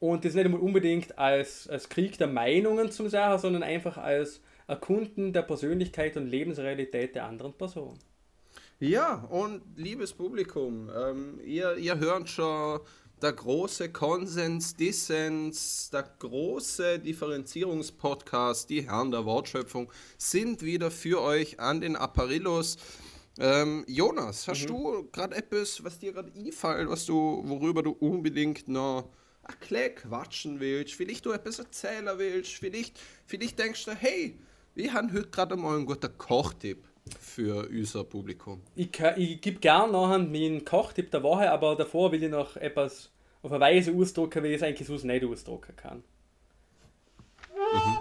[0.00, 5.32] und das nicht unbedingt als, als Krieg der Meinungen zum Sachen, sondern einfach als Erkunden
[5.32, 7.98] der Persönlichkeit und Lebensrealität der anderen Person.
[8.80, 12.80] Ja, und liebes Publikum, ähm, ihr, ihr hört schon
[13.20, 21.60] der große Konsens, Dissens, der große Differenzierungspodcast, die Herren der Wortschöpfung, sind wieder für euch
[21.60, 22.78] an den Apparillos.
[23.38, 24.68] Ähm, Jonas, hast mhm.
[24.68, 29.10] du gerade etwas, was dir gerade einfällt, was du, worüber du unbedingt noch
[29.60, 34.38] ein quatschen willst, vielleicht du etwas erzählen willst, vielleicht, vielleicht denkst du, hey,
[34.74, 36.84] wir haben heute gerade mal einen guten Kochtipp
[37.18, 38.62] für unser Publikum.
[38.74, 43.10] Ich, ich gebe gerne nachher meinen Kochtipp der Woche, aber davor will ich noch etwas
[43.42, 46.02] auf eine Weise ausdrücken, wie ich es eigentlich sonst nicht ausdrücken kann.
[47.56, 47.98] Mhm.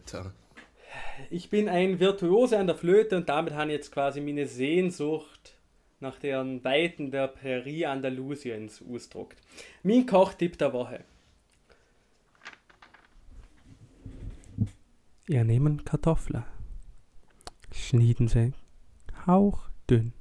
[0.00, 0.32] Alter.
[1.28, 5.54] Ich bin ein Virtuose an der Flöte und damit habe ich jetzt quasi meine Sehnsucht
[6.00, 9.38] nach den Weiten der Prärie Andalusiens ausdruckt.
[9.82, 11.04] Mein Kochtipp der Woche.
[15.28, 16.44] Ihr nehmen Kartoffeln,
[17.72, 18.52] schneiden sie
[19.26, 20.12] hauchdünn.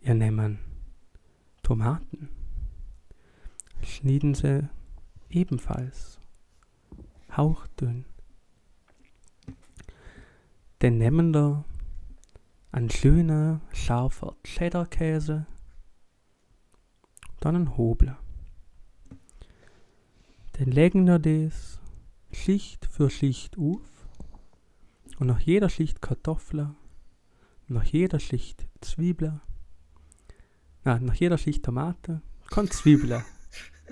[0.00, 0.60] Ihr nehmen
[1.62, 2.28] Tomaten,
[3.82, 4.68] schneiden sie
[5.28, 6.20] ebenfalls
[7.36, 8.04] hauchdünn.
[10.82, 11.64] Den nehmen wir
[12.72, 15.46] einen schönen, scharfer Cheddar-Käse,
[17.40, 18.18] dann einen Hobler.
[20.58, 21.80] Den legen wir das
[22.32, 24.08] Schicht für Schicht auf
[25.18, 26.76] und nach jeder Schicht Kartoffeln,
[27.68, 29.40] nach jeder Schicht Zwiebeln,
[30.84, 32.20] ja, nach jeder Schicht Tomate
[32.50, 33.24] kommt Zwiebeln,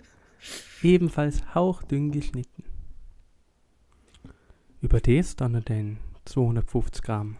[0.82, 2.73] ebenfalls hauchdünn geschnitten.
[4.84, 7.38] Über das dann den 250 Gramm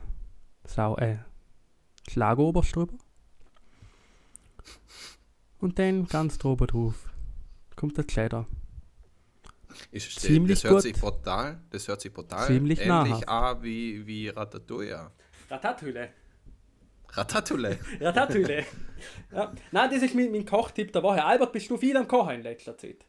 [0.66, 1.18] Sau äh,
[2.08, 2.94] Schlagoberst drüber.
[5.58, 7.12] Und dann ganz drüber drauf
[7.76, 8.46] kommt der Kleider.
[9.90, 10.82] Ist Ziemlich das hört gut.
[10.84, 15.10] sich brutal, das hört sich brutal Ziemlich ähnlich an wie, wie Ratatouille.
[15.50, 16.08] Ratatouille.
[17.10, 17.78] Ratatouille.
[18.00, 18.64] Ratatouille.
[19.32, 19.52] ja.
[19.70, 21.22] Nein, das ist mein, mein Kochtipp der Woche.
[21.22, 23.04] Albert, bist du viel am Kochen in letzter Zeit?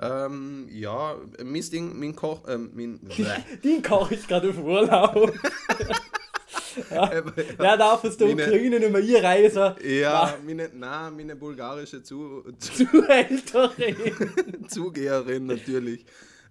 [0.00, 3.00] Ähm, ja, mein Ding, mein Koch, ähm, mein...
[3.62, 5.32] Dein Koch ist gerade auf Urlaub.
[6.90, 7.10] ja.
[7.58, 9.74] ja, darf aus der Ukraine nicht mehr einreisen.
[9.82, 14.68] Ja, meine, nein, meine bulgarische Zu Zuhälterin.
[14.68, 16.04] Zugeherin natürlich.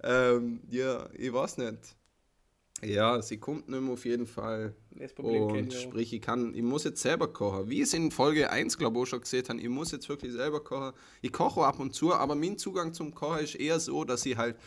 [0.03, 1.95] Ähm, ja, ich weiß nicht.
[2.83, 4.75] Ja, sie kommt nicht mehr auf jeden Fall.
[4.91, 7.69] Das Problem und ich, sprich, ich kann, ich muss jetzt selber kochen.
[7.69, 10.33] Wie es in Folge 1, glaube ich, auch schon gesehen haben, ich muss jetzt wirklich
[10.33, 10.93] selber kochen.
[11.21, 14.38] Ich koche ab und zu, aber mein Zugang zum Kochen ist eher so, dass ich
[14.38, 14.57] halt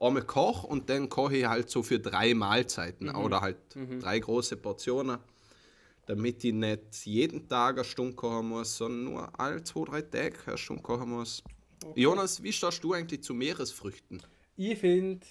[0.00, 3.16] einmal koche und dann koche ich halt so für drei Mahlzeiten mhm.
[3.16, 4.00] oder halt mhm.
[4.00, 5.18] drei große Portionen,
[6.06, 10.36] damit ich nicht jeden Tag eine Stunde kochen muss, sondern nur alle zwei, drei Tage
[10.46, 11.44] eine Stunde kochen muss.
[11.84, 12.00] Okay.
[12.00, 14.22] Jonas, wie stehst du eigentlich zu Meeresfrüchten?
[14.56, 15.26] Ich finde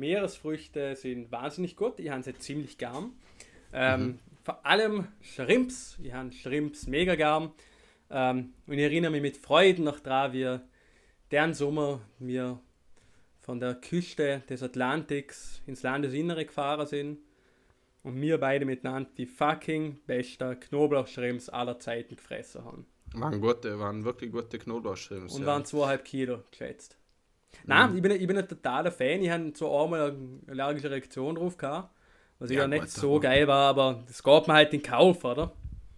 [0.00, 2.00] Meeresfrüchte sind wahnsinnig gut.
[2.00, 3.12] Ich habe sie ziemlich gern.
[3.72, 4.18] Ähm, mhm.
[4.42, 5.98] Vor allem Shrimps.
[6.02, 7.52] Ich habe Shrimps mega gern.
[8.10, 10.58] Ähm, und ich erinnere mich mit Freuden noch daran, wie
[11.30, 12.58] deren Sommer wir
[13.40, 17.18] von der Küste des Atlantiks ins Landesinnere gefahren sind
[18.02, 22.86] und wir beide miteinander die fucking beste Knoblauchshrimps aller Zeiten gefressen haben.
[23.14, 25.34] Waren gute, waren wirklich gute Knoblauchshrimps.
[25.34, 25.46] Und ja.
[25.46, 26.96] waren zweieinhalb Kilo geschätzt.
[27.66, 29.22] Nein, ich, bin, ich bin ein totaler Fan.
[29.22, 31.90] Ich habe so einmal eine allergische Reaktion drauf gehabt,
[32.38, 33.20] was ja, ja nicht so aber.
[33.20, 35.52] geil war, aber das gab mir halt in Kauf, oder?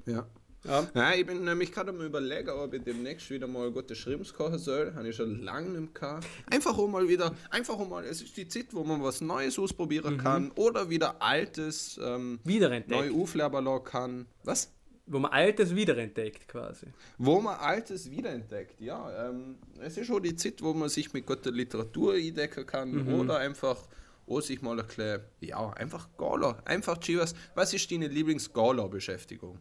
[0.07, 0.27] Ja.
[0.65, 0.87] Ja.
[0.95, 4.59] ja ich bin nämlich gerade am überlegen, ob ich demnächst wieder mal gute Schrimps kochen
[4.59, 4.95] soll.
[4.95, 6.27] Habe ich schon lange nicht gehabt.
[6.51, 9.59] Einfach um mal wieder, einfach um mal, es ist die Zeit, wo man was Neues
[9.59, 10.19] ausprobieren mhm.
[10.19, 13.13] kann oder wieder Altes ähm, wiederentdeckt.
[13.13, 14.27] neu auflernen kann.
[14.45, 14.73] Was?
[15.07, 16.87] Wo man Altes wiederentdeckt quasi.
[17.19, 19.29] Wo man Altes wiederentdeckt, ja.
[19.29, 23.21] Ähm, es ist schon die Zeit, wo man sich mit guter Literatur entdecken kann mhm.
[23.21, 23.89] oder einfach
[24.27, 27.35] oh, sich mal erklären, ja, einfach Gala, einfach Chivas.
[27.55, 29.59] Was ist deine Lieblings-Gala-Beschäftigung?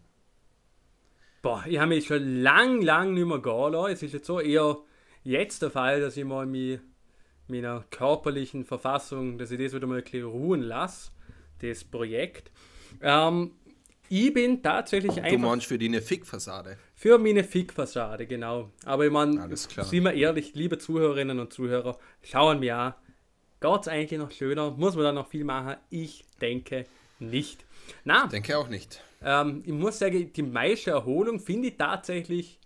[1.41, 3.93] Boah, ich habe mich schon lang, lang nicht mehr lassen.
[3.93, 4.77] Es ist jetzt so eher
[5.23, 6.79] jetzt der Fall, dass ich mal mich
[7.47, 11.11] meiner körperlichen Verfassung, dass ich das wieder mal ein bisschen ruhen lasse,
[11.59, 12.51] das Projekt.
[13.01, 13.51] Ähm,
[14.11, 15.31] ich bin tatsächlich du einfach.
[15.31, 16.77] Du meinst für deine Fick-Fassade?
[16.95, 18.69] Für meine Fick-Fassade, genau.
[18.83, 22.93] Aber ich meine, sind wir ehrlich, liebe Zuhörerinnen und Zuhörer, schauen mir an.
[23.61, 24.71] Geht es eigentlich noch schöner?
[24.71, 25.77] Muss man da noch viel machen?
[25.89, 26.85] Ich denke
[27.19, 27.63] nicht.
[28.03, 29.01] Na, denke auch nicht.
[29.23, 32.59] Ähm, ich muss sagen, die meiste Erholung finde ich tatsächlich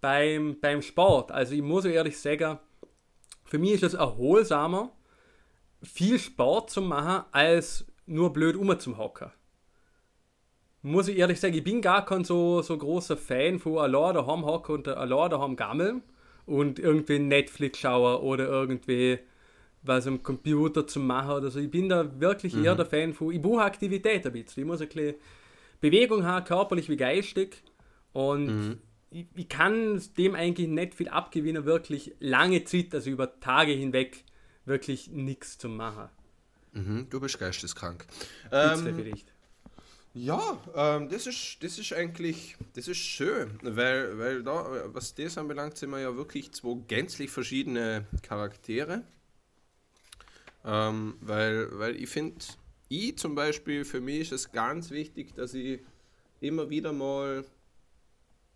[0.00, 1.32] beim, beim Sport.
[1.32, 2.58] Also ich muss ehrlich sagen,
[3.44, 4.92] für mich ist es erholsamer,
[5.82, 9.30] viel Sport zu machen, als nur blöd um zum Hocken.
[10.88, 14.44] Muss ich ehrlich sagen, ich bin gar kein so, so großer Fan von allein daheim
[14.44, 16.02] hocken und allein daheim gammeln
[16.46, 19.18] und irgendwie Netflix schauen oder irgendwie
[19.82, 21.60] was am Computer zu machen oder so.
[21.60, 22.64] Ich bin da wirklich mhm.
[22.64, 24.62] eher der Fan von, ich brauche Aktivität ein bisschen.
[24.62, 25.14] Ich muss ein bisschen
[25.80, 27.62] Bewegung haben, körperlich wie geistig.
[28.12, 28.78] Und mhm.
[29.10, 34.24] ich, ich, kann dem eigentlich nicht viel abgewinnen, wirklich lange Zeit, also über Tage hinweg,
[34.64, 36.08] wirklich nichts zu machen.
[36.72, 38.06] Mhm, du bist geisteskrank.
[38.50, 39.32] Ähm, vielleicht.
[40.20, 45.38] Ja, ähm, das, ist, das ist eigentlich, das ist schön, weil, weil da, was das
[45.38, 49.04] anbelangt, sind wir ja wirklich zwei gänzlich verschiedene Charaktere.
[50.64, 52.44] Ähm, weil, weil ich finde,
[52.88, 55.78] ich zum Beispiel, für mich ist es ganz wichtig, dass ich
[56.40, 57.44] immer wieder mal,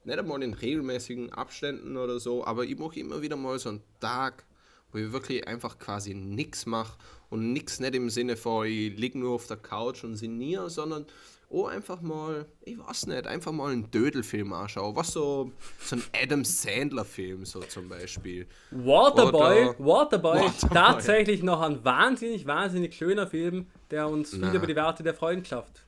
[0.03, 3.83] nicht einmal in regelmäßigen Abständen oder so, aber ich mache immer wieder mal so einen
[4.01, 4.45] Tag,
[4.91, 6.99] wo ich wirklich einfach quasi nichts mache
[7.31, 11.07] und nichts nicht im Sinne von, ich liege nur auf der Couch und sinniere, sondern
[11.53, 14.97] oh, einfach mal, ich weiß nicht, einfach mal einen Dödelfilm anschauen.
[14.97, 18.47] Was so, so ein Adam Sandler-Film, so zum Beispiel.
[18.71, 24.67] Waterboy, Oder, Waterboy, Waterboy, tatsächlich noch ein wahnsinnig, wahnsinnig schöner Film, der uns viel über
[24.67, 25.85] die Werte der Freundschaft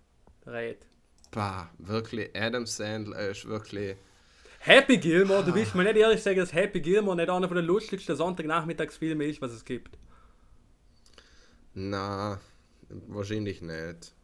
[0.46, 0.86] rät.
[1.30, 3.96] Bah, wirklich, Adam Sandler ist wirklich.
[4.60, 7.66] Happy Gilmore, du willst mir nicht ehrlich sagen, dass Happy Gilmore nicht einer von den
[7.66, 9.98] lustigsten Sonntagnachmittagsfilmen ist, was es gibt.
[11.74, 12.38] Na,
[12.88, 14.14] wahrscheinlich nicht.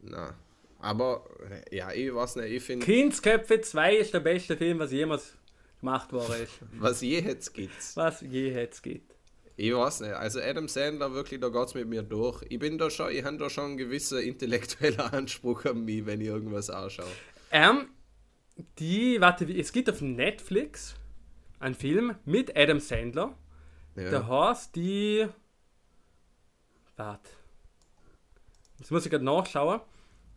[0.00, 0.34] Na.
[0.78, 1.24] Aber
[1.70, 2.84] ja, ich weiß nicht, ich finde.
[2.84, 5.36] Kindsköpfe 2 ist der beste Film, was jemals
[5.80, 6.58] gemacht worden ist.
[6.78, 7.96] was je jetzt gibt.
[7.96, 9.14] Was je jetzt gibt.
[9.58, 12.44] Ich weiß nicht, also Adam Sandler, wirklich, da geht es mit mir durch.
[12.50, 16.20] Ich bin da schon, ich habe da schon einen gewissen intellektuellen Anspruch an mich, wenn
[16.20, 17.06] ich irgendwas anschaue.
[17.50, 17.88] Ähm,
[18.78, 20.94] die, warte, es gibt auf Netflix
[21.58, 23.34] einen Film mit Adam Sandler.
[23.96, 24.10] Ja.
[24.10, 25.26] Der heißt die.
[26.96, 27.30] Warte.
[28.78, 29.80] Jetzt muss ich gerade nachschauen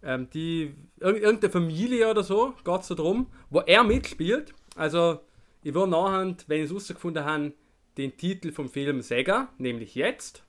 [0.04, 4.54] ähm, die irgendeine Familie oder so, geht es so drum, wo er mitspielt.
[4.76, 5.20] Also,
[5.64, 7.54] ich würde nachher, wenn ich es rausgefunden habe,
[7.98, 10.44] den Titel vom Film sagen, nämlich jetzt.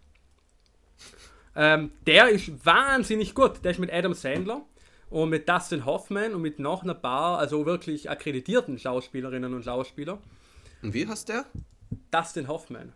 [1.57, 3.65] Ähm, der ist wahnsinnig gut.
[3.65, 4.65] Der ist mit Adam Sandler
[5.11, 10.19] und mit Dustin Hoffman und mit noch einer paar, also wirklich akkreditierten Schauspielerinnen und Schauspieler.
[10.83, 11.45] Und wie heißt der?
[12.13, 12.93] Dustin Hoffman.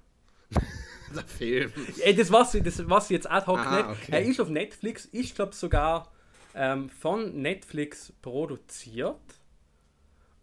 [1.14, 1.72] der Film.
[2.00, 3.88] Ey, das was das was jetzt ad hoc Aha, nicht.
[3.88, 4.12] Okay.
[4.12, 6.12] Er ist auf Netflix, ich glaube sogar
[6.54, 9.20] ähm, von Netflix produziert.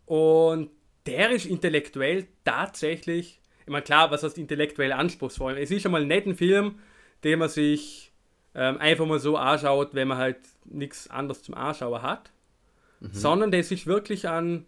[0.06, 0.70] Und
[1.06, 5.58] der ist intellektuell tatsächlich, ich meine, klar, was heißt intellektuell anspruchsvoll?
[5.58, 6.80] Es ist schon mal ein netter Film,
[7.24, 8.12] den man sich
[8.56, 12.32] ähm, einfach mal so anschaut, wenn man halt nichts anderes zum Anschauen hat.
[13.00, 13.14] Mhm.
[13.14, 14.66] Sondern das ist wirklich ein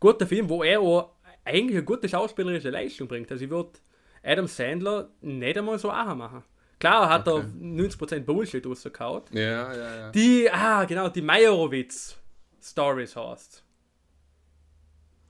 [0.00, 1.10] guter Film, wo er auch
[1.44, 3.30] eigentlich eine gute schauspielerische Leistung bringt.
[3.30, 3.78] Also ich würde
[4.22, 6.42] Adam Sandler nicht einmal so auch machen.
[6.78, 7.46] Klar hat okay.
[7.46, 9.22] er 90% Bullshit rausgehauen.
[9.32, 10.10] Ja, ja, ja.
[10.10, 13.64] Die, ah, genau, die Meyerowitz-Stories heißt.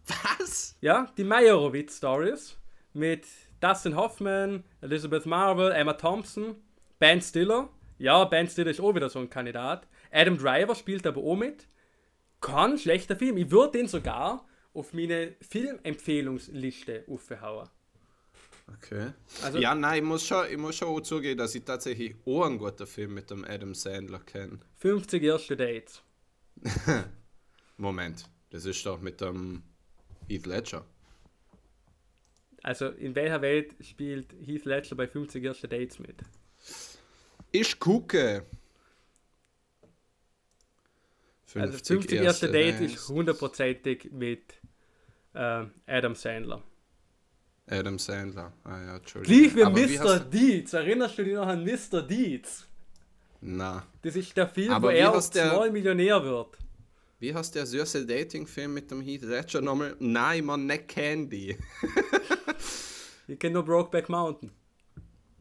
[0.06, 0.76] Was?
[0.80, 2.58] Ja, die Meyerowitz-Stories
[2.92, 3.26] mit
[3.60, 6.56] Dustin Hoffman, Elizabeth Marvel, Emma Thompson,
[6.98, 7.68] Ben Stiller.
[7.98, 9.86] Ja, Ben Stiller ist auch wieder so ein Kandidat.
[10.10, 11.66] Adam Driver spielt aber auch mit.
[12.40, 13.36] Kein schlechter Film.
[13.36, 17.68] Ich würde den sogar auf meine Filmempfehlungsliste aufhauen.
[18.68, 19.12] Okay.
[19.42, 22.58] Also, ja, nein, ich muss, schon, ich muss schon zugeben, dass ich tatsächlich auch einen
[22.58, 24.58] guten Film mit dem Adam Sandler kenne.
[24.78, 26.02] 50 erste Dates.
[27.76, 29.62] Moment, das ist doch mit dem
[30.28, 30.84] Heath Ledger.
[32.62, 36.16] Also, in welcher Welt spielt Heath Ledger bei 50 erste Dates mit?
[37.52, 38.44] Ich gucke.
[41.54, 44.54] Also 50 erste Date ist hundertprozentig mit
[45.32, 46.62] äh, Adam Sandler.
[47.68, 48.52] Adam Sandler.
[48.64, 49.54] Ah ja, Entschuldigung.
[49.54, 50.20] Gleich wie Aber Mr.
[50.20, 50.72] Deeds.
[50.72, 52.02] Erinnerst du dich noch an Mr.
[52.02, 52.66] Deeds?
[53.40, 53.86] Na.
[54.02, 55.70] Das ist der Film, Aber wo er als der...
[55.70, 56.58] Millionär wird.
[57.18, 59.96] Wie heißt der süße Dating-Film mit dem Heath Ledger nochmal?
[59.98, 61.56] Nein, man, nicht Candy.
[63.26, 64.52] ich kenne nur Brokeback Mountain.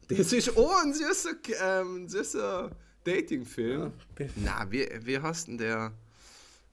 [0.08, 2.70] Das ist auch ein süßer, ähm, süßer
[3.04, 3.92] Dating-Film.
[4.18, 5.92] Ja, Na, wie, wie heißt denn der?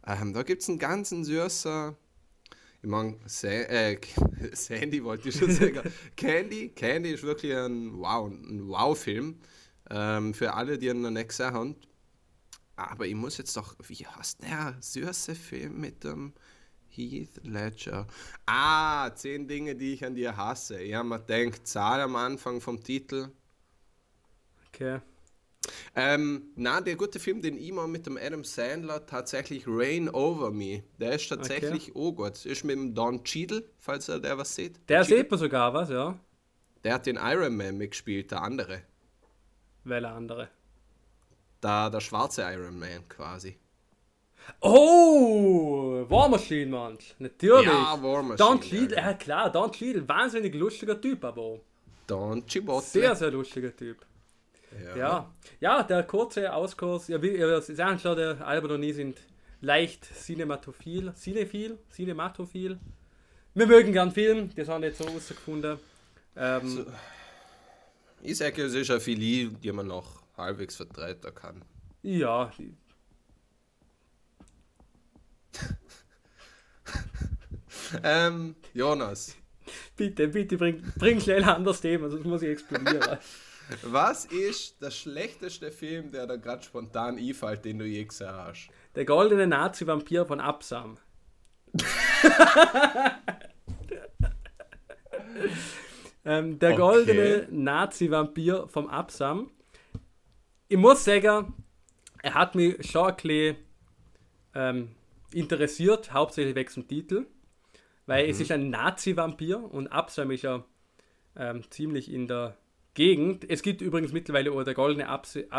[0.06, 1.96] Ähm, da gibt es einen ganzen süßer.
[2.84, 3.98] Ich meine, Sa äh,
[4.52, 5.82] Sandy wollte ich schon sagen.
[6.18, 9.40] Candy, Candy ist wirklich ein Wow, ein Wow-Film.
[9.90, 11.76] Ähm, für alle, die ihn noch nicht gesehen haben.
[12.76, 16.34] Aber ich muss jetzt doch, wie heißt der süße Film mit dem
[16.90, 18.06] Heath Ledger?
[18.46, 20.76] Ah, zehn Dinge, die ich an dir hasse.
[20.94, 23.32] Habe mir gedacht, Zahl am Anfang vom Titel.
[24.68, 25.00] Okay.
[25.96, 30.52] Ähm, na, der gute Film, den ich mal mit dem Adam Sandler tatsächlich Rain Over
[30.52, 30.84] Me.
[31.00, 31.92] Der ist tatsächlich okay.
[31.94, 32.46] oh gut.
[32.46, 34.80] Ist mit dem Don Cheadle, falls er der was sieht.
[34.90, 36.20] Der sieht man sogar was, ja.
[36.84, 38.82] Der hat den Iron Man mitgespielt, der andere.
[39.84, 40.50] Welcher andere?
[41.62, 43.58] Da, der schwarze Iron Man quasi.
[44.60, 46.98] Oh, War Machine, Mann.
[47.20, 47.66] Natürlich.
[47.66, 48.36] Ja, War Machine.
[48.36, 51.60] Don Cheadle, ja, klar, Don Cheadle, wahnsinnig lustiger Typ, aber.
[52.08, 52.82] Don Chibotle.
[52.82, 54.06] Sehr, sehr lustiger Typ.
[54.82, 54.98] Ja.
[54.98, 55.34] ja.
[55.60, 59.20] ja, der kurze Auskurs, ja, wie ihr sagen schon, der Albert und ich sind
[59.62, 62.80] leicht cinematophil, cinephil, cinematophil.
[63.54, 65.78] Wir mögen gern Film, das haben wir jetzt so rausgefunden.
[66.36, 66.86] Ähm, so,
[68.22, 71.62] ich sage, es ist eine Philie, die man noch halbwegs vertreten kann.
[72.02, 72.52] Ja.
[78.04, 79.36] ähm, Jonas.
[79.96, 83.18] Bitte, bitte, bring, bring schnell ein anderes Thema, sonst muss ich explodieren.
[83.84, 88.70] Was ist der schlechteste Film, der da gerade spontan einfällt, den du je gesehen hast?
[88.96, 90.98] Der goldene Nazi-Vampir von Absam.
[96.26, 96.78] ähm, der okay.
[96.80, 99.50] goldene Nazi-Vampir vom Absam.
[100.68, 101.54] Ich muss sagen,
[102.22, 103.58] er hat mich schon ein bisschen
[104.56, 104.92] ähm,
[105.34, 107.26] interessiert, hauptsächlich wegen dem Titel.
[108.06, 108.32] Weil mhm.
[108.32, 110.64] es ist ein Nazi-Vampir und Absam ist ja
[111.36, 112.58] ähm, ziemlich in der
[112.94, 113.50] Gegend.
[113.50, 115.08] Es gibt übrigens mittlerweile auch der goldene,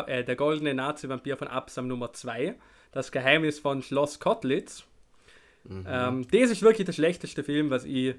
[0.07, 2.55] äh, der goldene Nazi-Vampir von Absam Nummer 2,
[2.93, 4.85] das Geheimnis von Schloss Kotlitz.
[5.65, 5.85] Mhm.
[5.89, 8.15] Ähm, das ist wirklich der schlechteste Film, was ich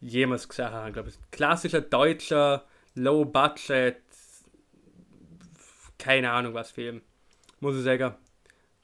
[0.00, 0.92] jemals gesehen habe.
[0.92, 3.96] Glaube Klassischer deutscher Low-Budget,
[5.98, 7.02] keine Ahnung was Film,
[7.60, 8.14] muss ich sagen.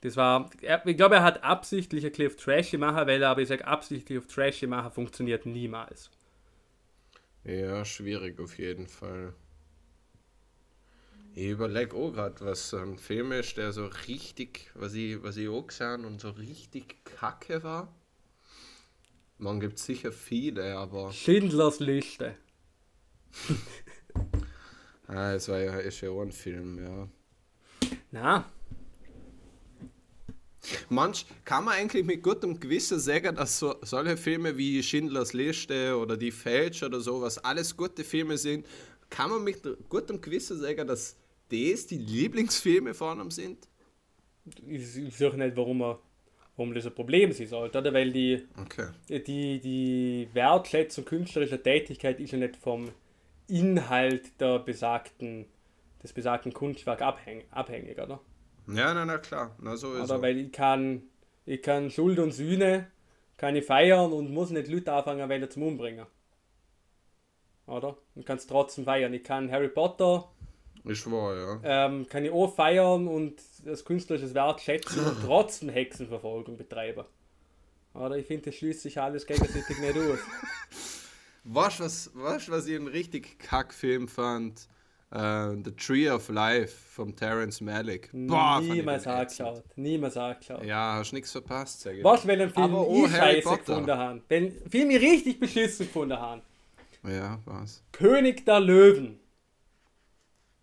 [0.02, 3.42] Das war, ich glaube, er hat absichtlich ein bisschen auf Trashy machen, weil er aber
[3.42, 6.10] ich sage, absichtlich auf Trashy machen funktioniert niemals.
[7.44, 9.32] Ja, schwierig auf jeden Fall.
[11.38, 15.50] Ich überlege auch gerade, was ein Film ist, der so richtig, was ich, was ich
[15.50, 17.94] auch gesehen und so richtig kacke war.
[19.36, 21.12] Man gibt sicher viele, aber.
[21.12, 22.36] Schindlers Liste.
[25.08, 27.08] ah, es war ja, ist ja auch ein Film, ja.
[28.12, 28.50] Na.
[30.88, 35.98] Manch kann man eigentlich mit gutem Gewissen sagen, dass so, solche Filme wie Schindlers Liste
[35.98, 38.64] oder Die Fälsch oder sowas alles gute Filme sind.
[39.10, 41.14] Kann man mit gutem Gewissen sagen, dass
[41.50, 43.68] das die Lieblingsfilme von ihm sind?
[44.66, 45.98] Ich, ich sehe nicht, warum, er,
[46.56, 47.92] warum das ein Problem sein sollte, oder?
[47.92, 48.88] Weil die, okay.
[49.08, 52.90] die, die Wertschätzung künstlerischer Tätigkeit ist ja nicht vom
[53.48, 55.46] Inhalt der besagten,
[56.02, 58.20] des besagten Kunstwerks abhäng, abhängig, oder?
[58.68, 61.02] Ja, na, na klar, na so ist Oder weil ich kann,
[61.44, 62.88] ich kann Schuld und Sühne
[63.36, 66.06] kann ich feiern und muss nicht Leute anfangen, weil zum Umbringen.
[67.66, 67.96] Oder?
[68.14, 69.12] Und kann es trotzdem feiern.
[69.12, 70.30] Ich kann Harry Potter
[70.86, 71.86] ist wahr, ja.
[71.86, 73.34] Ähm, kann ich auch feiern und
[73.64, 77.04] das künstlerische Werk schätzen und trotzdem Hexenverfolgung betreiben.
[77.94, 80.18] Oder ich finde, das schließt sich alles gegenseitig nicht aus.
[81.44, 84.68] Weißt du, was, weißt, was ich einen richtig Kackfilm fand?
[85.14, 88.10] Uh, The Tree of Life von Terence Malick.
[88.12, 89.62] Boah, niemals angeschaut.
[89.76, 90.64] Niemals angeschaut.
[90.64, 92.02] Ja, hast nichts verpasst, sag ich.
[92.02, 93.64] Was, wenn ein Film Aber, oh, ich Harry scheiße Potter.
[93.64, 94.22] gefunden haben?
[94.28, 96.42] Wenn Film ich richtig beschissen gefunden haben.
[97.04, 97.84] Ja, was?
[97.92, 99.20] König der Löwen.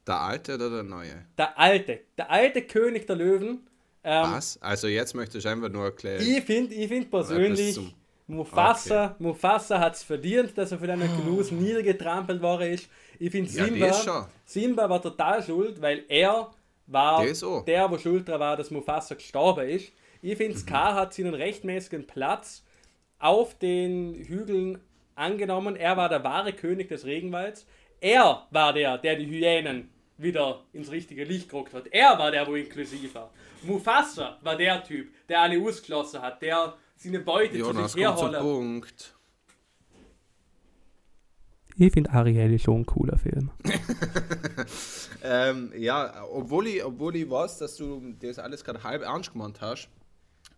[0.05, 1.25] Der alte oder der neue?
[1.37, 2.01] Der alte.
[2.17, 3.67] Der alte König der Löwen.
[4.03, 4.61] Ähm, Was?
[4.61, 6.21] Also jetzt möchte ich einfach nur erklären.
[6.21, 7.79] Ich finde ich find persönlich,
[8.27, 9.15] Mufasa, okay.
[9.19, 12.89] Mufasa hat es verdient, dass er für einen Genuss niedergetrampelt worden ist.
[13.19, 16.51] Ich finde Simba, ja, Simba war total schuld, weil er
[16.87, 17.23] war
[17.65, 19.91] der, wo schuld war, dass Mufasa gestorben ist.
[20.21, 20.61] Ich finde, mhm.
[20.61, 22.63] Scar hat seinen rechtmäßigen Platz
[23.19, 24.79] auf den Hügeln
[25.15, 27.65] angenommen, er war der wahre König des Regenwalds.
[28.01, 29.89] Er war der, der die Hyänen
[30.23, 31.87] wieder ins richtige Licht gerückt hat.
[31.91, 33.31] Er war der, wo inklusiv war.
[33.63, 38.39] Mufasa war der Typ, der alle ausgeschlossen hat, der seine Beute Jonas, zu sich herholt.
[38.39, 39.15] Punkt.
[41.75, 43.51] Ich finde Ariel schon ein cooler Film.
[45.23, 49.61] Ähm, ja, obwohl ich, obwohl ich weiß, dass du das alles gerade halb ernst gemeint
[49.61, 49.87] hast.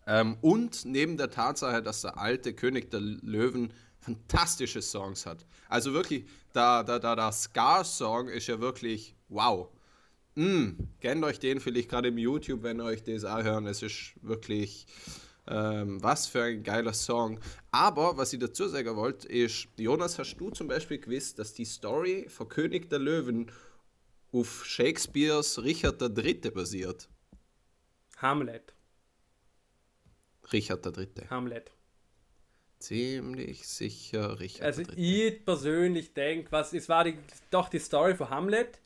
[0.08, 3.72] Ähm, und neben der Tatsache, dass der alte König der Löwen
[4.06, 5.44] fantastische Songs hat.
[5.68, 9.68] Also wirklich, der, der, der, der Scar-Song ist ja wirklich wow.
[10.36, 13.66] Mm, kennt euch den vielleicht gerade im YouTube, wenn ihr euch das auch hören.
[13.66, 14.86] Es ist wirklich
[15.48, 17.40] ähm, was für ein geiler Song.
[17.70, 21.64] Aber was ich dazu sagen wollte, ist, Jonas, hast du zum Beispiel gewusst, dass die
[21.64, 23.50] Story von König der Löwen
[24.32, 26.50] auf Shakespeares Richard III.
[26.50, 27.08] basiert?
[28.18, 28.74] Hamlet.
[30.52, 31.28] Richard III.
[31.30, 31.75] Hamlet.
[32.78, 37.14] Ziemlich sicher Richard Also ich persönlich denke, was es war die,
[37.50, 38.80] doch die Story von Hamlet,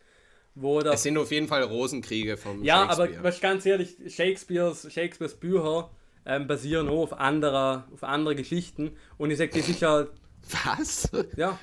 [0.55, 4.93] wo der Es sind auf jeden Fall Rosenkriege von Ja, aber was ganz ehrlich, Shakespeares,
[4.93, 5.91] Shakespeares Bücher
[6.24, 10.07] ähm, basieren auch auf anderer, auf andere Geschichten und ich sage, das ist ja,
[10.64, 11.11] was?
[11.36, 11.59] ja,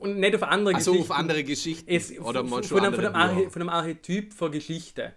[0.00, 1.12] und nicht auf andere Achso, Geschichten.
[1.12, 1.90] auf andere Geschichten.
[1.90, 5.14] es, Oder von, von, von, einem von einem Archetyp von Geschichte.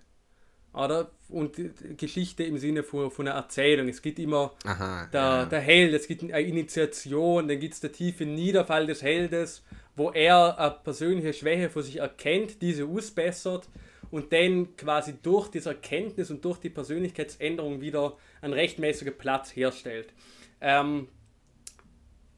[0.74, 1.12] Oder?
[1.30, 1.56] Und
[1.98, 3.88] Geschichte im Sinne von, von einer Erzählung.
[3.88, 5.46] Es gibt immer Aha, der, ja.
[5.46, 9.64] der Held, es gibt eine Initiation, dann gibt es der tiefe Niederfall des Heldes,
[9.96, 13.70] wo er eine persönliche Schwäche für sich erkennt, diese ausbessert
[14.10, 20.14] und dann quasi durch diese Erkenntnis und durch die Persönlichkeitsänderung wieder einen rechtmäßigen Platz herstellt.
[20.62, 21.08] Ähm,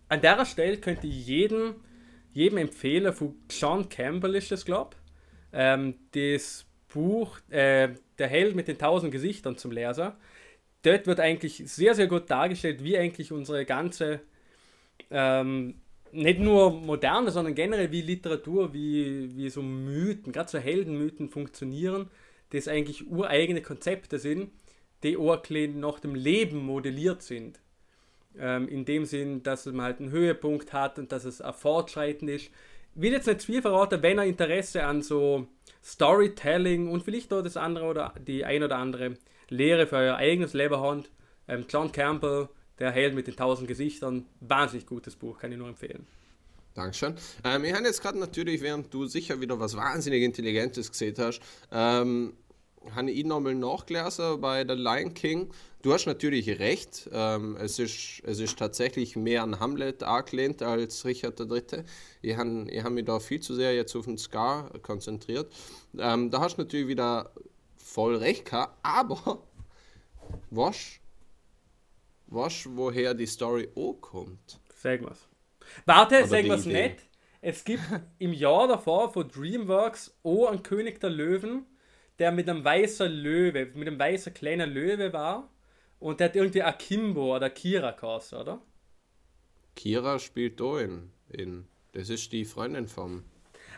[0.07, 1.75] an der Stelle könnte ich jedem,
[2.31, 8.55] jedem empfehlen, von John Campbell ist das, glaube ich, ähm, das Buch äh, Der Held
[8.55, 10.11] mit den tausend Gesichtern zum Lesen.
[10.83, 14.21] Dort wird eigentlich sehr, sehr gut dargestellt, wie eigentlich unsere ganze,
[15.09, 15.75] ähm,
[16.11, 22.09] nicht nur moderne, sondern generell wie Literatur, wie, wie so Mythen, gerade so Heldenmythen funktionieren,
[22.51, 24.51] das eigentlich ureigene Konzepte sind,
[25.03, 27.59] die bisschen nach dem Leben modelliert sind.
[28.37, 32.27] Ähm, in dem Sinn, dass man halt einen Höhepunkt hat und dass es ein Fortschreiten
[32.27, 32.51] ist.
[32.95, 35.47] Ich will jetzt nicht zu viel verraten, wenn er Interesse an so
[35.85, 39.17] Storytelling und vielleicht auch das andere oder die ein oder andere
[39.49, 41.05] Lehre für euer eigenes Leben.
[41.47, 45.67] Ähm, John Campbell, der Held mit den tausend Gesichtern, wahnsinnig gutes Buch, kann ich nur
[45.67, 46.07] empfehlen.
[46.73, 47.15] Dankeschön.
[47.43, 51.39] Ähm, ich habe jetzt gerade natürlich, während du sicher wieder was wahnsinnig Intelligentes gesehen hast,
[51.71, 52.33] ähm,
[52.93, 55.51] habe ich nochmal nachgelesen bei The Lion King.
[55.85, 57.07] Du hast natürlich recht.
[57.13, 61.83] Ähm, es, ist, es ist tatsächlich mehr an Hamlet angelehnt als Richard III.
[62.23, 65.53] Ich habe ich hab mich da viel zu sehr jetzt auf den Scar konzentriert.
[65.95, 67.29] Ähm, da hast du natürlich wieder
[67.77, 69.43] voll recht gehabt, aber
[70.49, 70.99] was,
[72.25, 74.59] was woher die Story auch kommt?
[74.73, 75.27] Sagen wir's.
[75.85, 76.87] Warte, Aber die wir's Idee.
[76.87, 76.95] nicht.
[77.41, 77.83] Es gibt
[78.17, 81.67] im Jahr davor von DreamWorks auch einen König der Löwen,
[82.17, 85.51] der mit einem weißen Löwe, mit einem weißen kleinen Löwe war.
[85.99, 88.61] Und der hat irgendwie Akimbo oder Kira geheißen, oder?
[89.75, 91.67] Kira spielt da in, in.
[91.93, 93.23] Das ist die Freundin vom.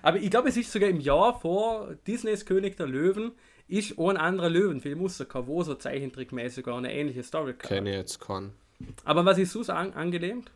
[0.01, 3.33] Aber ich glaube, es ist sogar im Jahr vor Disneys König der Löwen,
[3.67, 7.69] ist ein anderer Löwenfilm rausgekommen, wo so zeichentrickmäßig eine ähnliche Story kam.
[7.69, 8.53] Kenne ich jetzt keinen.
[9.03, 10.51] Aber was ist so an, angelehnt?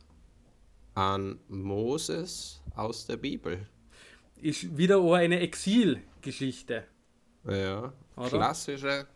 [0.94, 3.68] An Moses aus der Bibel.
[4.42, 6.86] Ist wieder eine Exilgeschichte.
[7.46, 7.94] Ja.
[8.16, 8.30] Oder?
[8.30, 9.08] Klassische.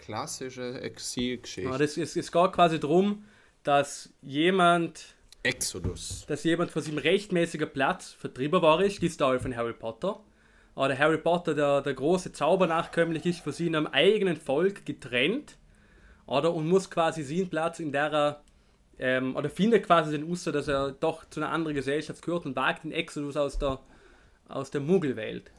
[0.00, 1.68] Klassische Exilgeschichte.
[1.68, 3.24] Aber das, es, es geht quasi darum,
[3.62, 6.24] dass jemand, Exodus.
[6.26, 10.20] dass jemand von seinem rechtmäßigen Platz vertrieben war, ist, die Story von Harry Potter.
[10.74, 15.56] Aber der Harry Potter, der, der große Zaubernachkömmlich, ist von seinem eigenen Volk getrennt.
[16.26, 16.54] Oder?
[16.54, 18.44] Und muss quasi seinen Platz in der er,
[18.98, 22.56] ähm, oder findet quasi den Uster, dass er doch zu einer anderen Gesellschaft gehört und
[22.56, 23.80] wagt den Exodus aus der,
[24.48, 25.50] aus der Muggelwelt.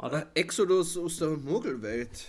[0.00, 0.30] Oder?
[0.34, 2.26] Exodus aus der Muggelwelt.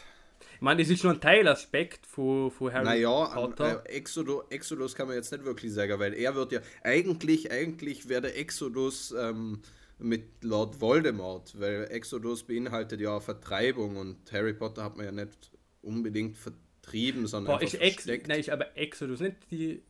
[0.56, 3.84] Ich meine, das ist nur ein Teilaspekt von, von Harry Naja, Potter.
[3.86, 6.60] äh, Exodus, Exodus kann man jetzt nicht wirklich sagen, weil er wird ja.
[6.84, 9.62] Eigentlich, eigentlich wäre der Exodus ähm,
[9.98, 15.12] mit Lord Voldemort, weil Exodus beinhaltet ja auch Vertreibung und Harry Potter hat man ja
[15.12, 15.52] nicht
[15.82, 18.28] unbedingt vertrieben, sondern Boah, ist, Ex versteckt.
[18.28, 19.82] nein, ist aber Exodus nicht die.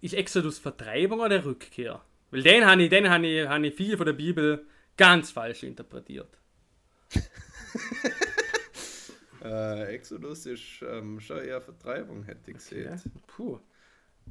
[0.00, 2.00] Ist Exodus Vertreibung oder Rückkehr?
[2.30, 4.64] Weil den habe ich, den habe ich, habe ich viel von der Bibel
[4.96, 6.37] ganz falsch interpretiert.
[9.42, 13.00] Äh, Exodus ist ähm, schon eher Vertreibung, hätte ich gesehen.
[13.04, 13.10] Ja?
[13.26, 13.60] Puh.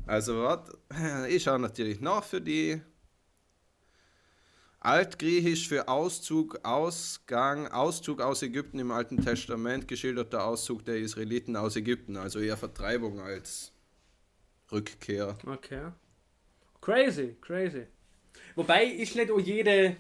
[0.06, 0.78] Also, warte,
[1.30, 2.82] ich schaue natürlich nach für die.
[4.80, 11.76] Altgriechisch für Auszug, Ausgang, Auszug aus Ägypten im Alten Testament, geschilderter Auszug der Israeliten aus
[11.76, 13.74] Ägypten, also eher Vertreibung als
[14.72, 15.36] Rückkehr.
[15.46, 15.92] Okay.
[16.80, 17.88] Crazy, crazy.
[18.56, 19.98] Wobei ist nicht auch jede,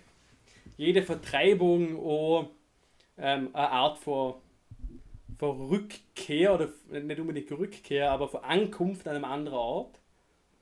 [0.77, 2.51] jede Vertreibung auch
[3.17, 4.35] ähm, eine Art von,
[5.37, 9.99] von Rückkehr oder nicht unbedingt Rückkehr, aber von Ankunft an einem anderen Ort.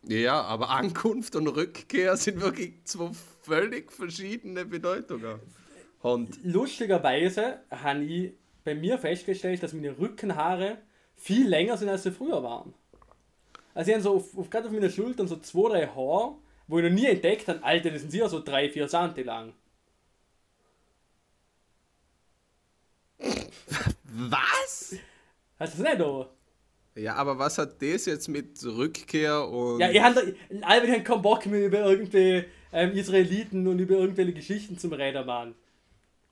[0.03, 3.10] Ja, aber Ankunft und Rückkehr sind wirklich zwei
[3.41, 5.39] völlig verschiedene Bedeutungen.
[6.01, 8.34] Und Lustigerweise habe ich
[8.64, 10.78] bei mir festgestellt, dass meine Rückenhaare
[11.16, 12.74] viel länger sind, als sie früher waren.
[13.74, 16.36] Also ich habe so auf, auf, gerade auf meiner Schultern so zwei, drei Haare,
[16.68, 19.53] wo ich noch nie entdeckt habe, Alter, das sind sicher so drei, vier Santi lang.
[24.18, 24.95] Was?
[25.59, 26.30] Hast du das nicht, oder?
[26.95, 29.80] Ja, aber was hat das jetzt mit Rückkehr und.
[29.80, 34.34] Ja, ich habe Albert hat keinen Bock mehr über irgendwelche ähm, Israeliten und über irgendwelche
[34.34, 35.55] Geschichten zum Reden, Mann.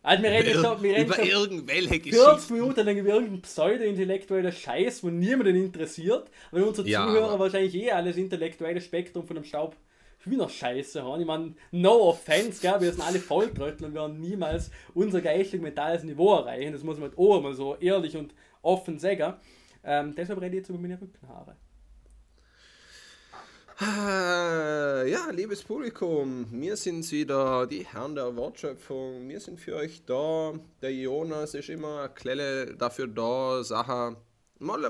[0.01, 2.25] Also wir reden über, schon, wir reden über schon irgendwelche Geschichten.
[2.25, 7.75] 40 Minuten lang über irgendeinen pseudo-intellektuellen Scheiß, wo niemanden interessiert, weil unsere ja, Zuhörer wahrscheinlich
[7.75, 9.75] eh alles intellektuelle Spektrum von dem Staub
[10.23, 11.21] Hühnerscheiße haben.
[11.21, 12.79] Ich meine, no offense, gell?
[12.79, 16.73] wir sind alle Volltröttel und werden niemals unser geistig-mentales Niveau erreichen.
[16.73, 19.33] Das muss man halt auch mal so ehrlich und offen sagen.
[19.83, 21.55] Ähm, deshalb rede ich jetzt über meine Rückenhaare.
[23.79, 29.27] Ah, ja, liebes Publikum, wir sind wieder die Herren der Wortschöpfung.
[29.27, 30.53] Wir sind für euch da.
[30.81, 34.15] Der Jonas ist immer Klelle dafür da, Sachen
[34.63, 34.81] mal,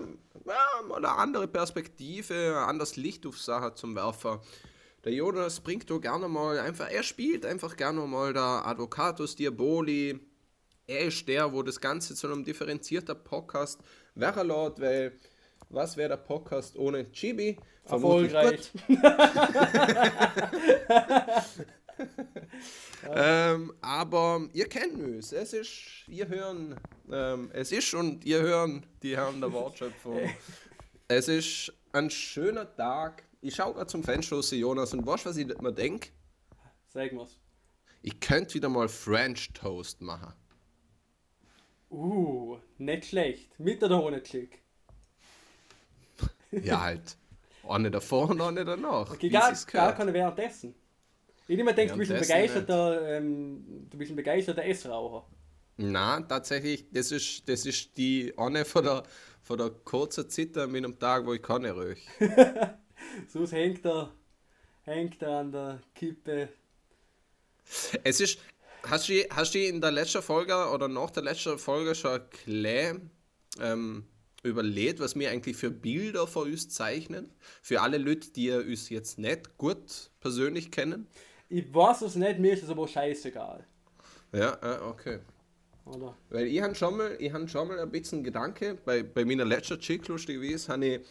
[0.46, 4.40] ja, mal eine andere Perspektive, ein anderes Licht auf Sachen zum Werfen.
[5.04, 10.18] Der Jonas bringt da gerne mal einfach, er spielt einfach gerne mal der Advocatus Diaboli.
[10.88, 13.82] Er ist der, wo das Ganze zu einem differenzierten Podcast
[14.16, 15.20] wäre laut, weil
[15.70, 17.58] was wäre der Podcast ohne Chibi?
[17.84, 18.72] Erfolgreich.
[23.14, 25.34] ähm, aber ihr kennt uns.
[25.34, 26.80] Es ist, ihr hören,
[27.12, 30.30] ähm, es ist und ihr hören die Herren der Wortschöpfung.
[31.10, 33.24] es ist ein schöner Tag.
[33.44, 36.12] Ich schaue gerade zum Fenster Jonas, und weißt was ich mir denke?
[36.88, 37.38] Sag mal's.
[38.02, 40.34] Ich könnte wieder mal French Toast machen.
[41.92, 43.60] Uh, nicht schlecht.
[43.60, 44.64] Mit oder ohne Klick?
[46.52, 47.18] ja, halt.
[47.68, 49.12] Eine davor und eine danach.
[49.12, 50.74] Okay, gar, gar keine währenddessen.
[51.46, 55.28] Ich immer denke, du bist ein begeisterter, ähm, du bist ein begeisterter Essraucher.
[55.76, 59.04] Nein, tatsächlich, das ist, das ist die eine von der,
[59.42, 62.08] von der kurzen Zeit an meinem Tag, wo ich keine röch.
[63.28, 64.12] Sonst hängt er,
[64.84, 66.50] hängt er an der Kippe.
[68.04, 68.40] Es ist,
[68.86, 72.96] Hast du, hast du in der letzten Folge oder nach der letzten Folge schon klar
[73.62, 74.04] ähm,
[74.44, 77.32] überlegt, was wir eigentlich für Bilder von uns zeichnen?
[77.62, 81.08] Für alle Leute, die uns jetzt nicht gut persönlich kennen?
[81.48, 83.66] Ich weiß es nicht, mir ist es aber scheißegal.
[84.34, 85.20] Ja, okay.
[85.86, 86.18] Oder?
[86.30, 89.80] Weil ich habe schon, mal, hab schon mal ein bisschen Gedanke, bei, bei meiner letzten
[89.80, 91.02] Checkliste gewesen, habe ich,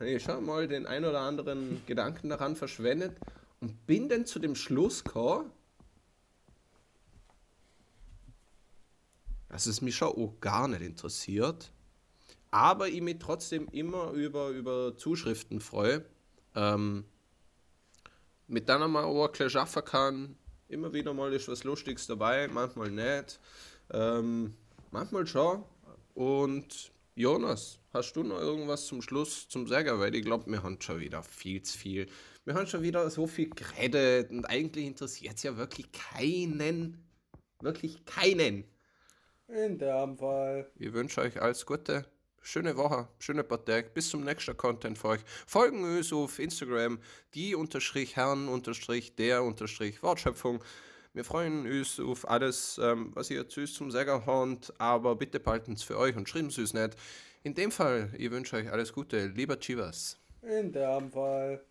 [0.00, 3.18] hab ich schon mal den ein oder anderen Gedanken daran verschwendet
[3.60, 5.52] und bin dann zu dem Schluss gekommen,
[9.50, 11.70] dass es mich schon auch gar nicht interessiert,
[12.50, 16.04] aber ich mich trotzdem immer über, über Zuschriften freue,
[16.54, 17.04] ähm,
[18.46, 20.36] mit denen man auch ein schaffen kann.
[20.68, 23.38] Immer wieder mal ist was Lustiges dabei, manchmal nicht,
[23.92, 24.54] ähm,
[24.92, 25.62] manchmal schon.
[26.14, 29.98] Und Jonas, hast du noch irgendwas zum Schluss zum Sagen?
[29.98, 32.06] Weil ich glaube, wir haben schon wieder viel zu viel.
[32.44, 37.04] Wir haben schon wieder so viel geredet und eigentlich interessiert es ja wirklich keinen.
[37.60, 38.64] Wirklich keinen.
[39.48, 40.70] In dem Fall.
[40.76, 42.06] Ich wünsche euch alles Gute.
[42.42, 43.90] Schöne Woche, schöne Tage.
[43.92, 45.20] Bis zum nächsten Content für euch.
[45.46, 46.98] Folgen uns auf Instagram,
[47.34, 50.64] die unterstrich Herren unterstrich der unterstrich Wortschöpfung.
[51.12, 55.40] Wir freuen uns auf alles, ähm, was ihr zu uns zum Säger habt, aber bitte
[55.40, 56.96] behalten es für euch und schreiben es nicht.
[57.42, 59.28] In dem Fall, ich wünsche euch alles Gute.
[59.28, 60.18] Lieber Chivas.
[60.42, 61.64] In dem Fall.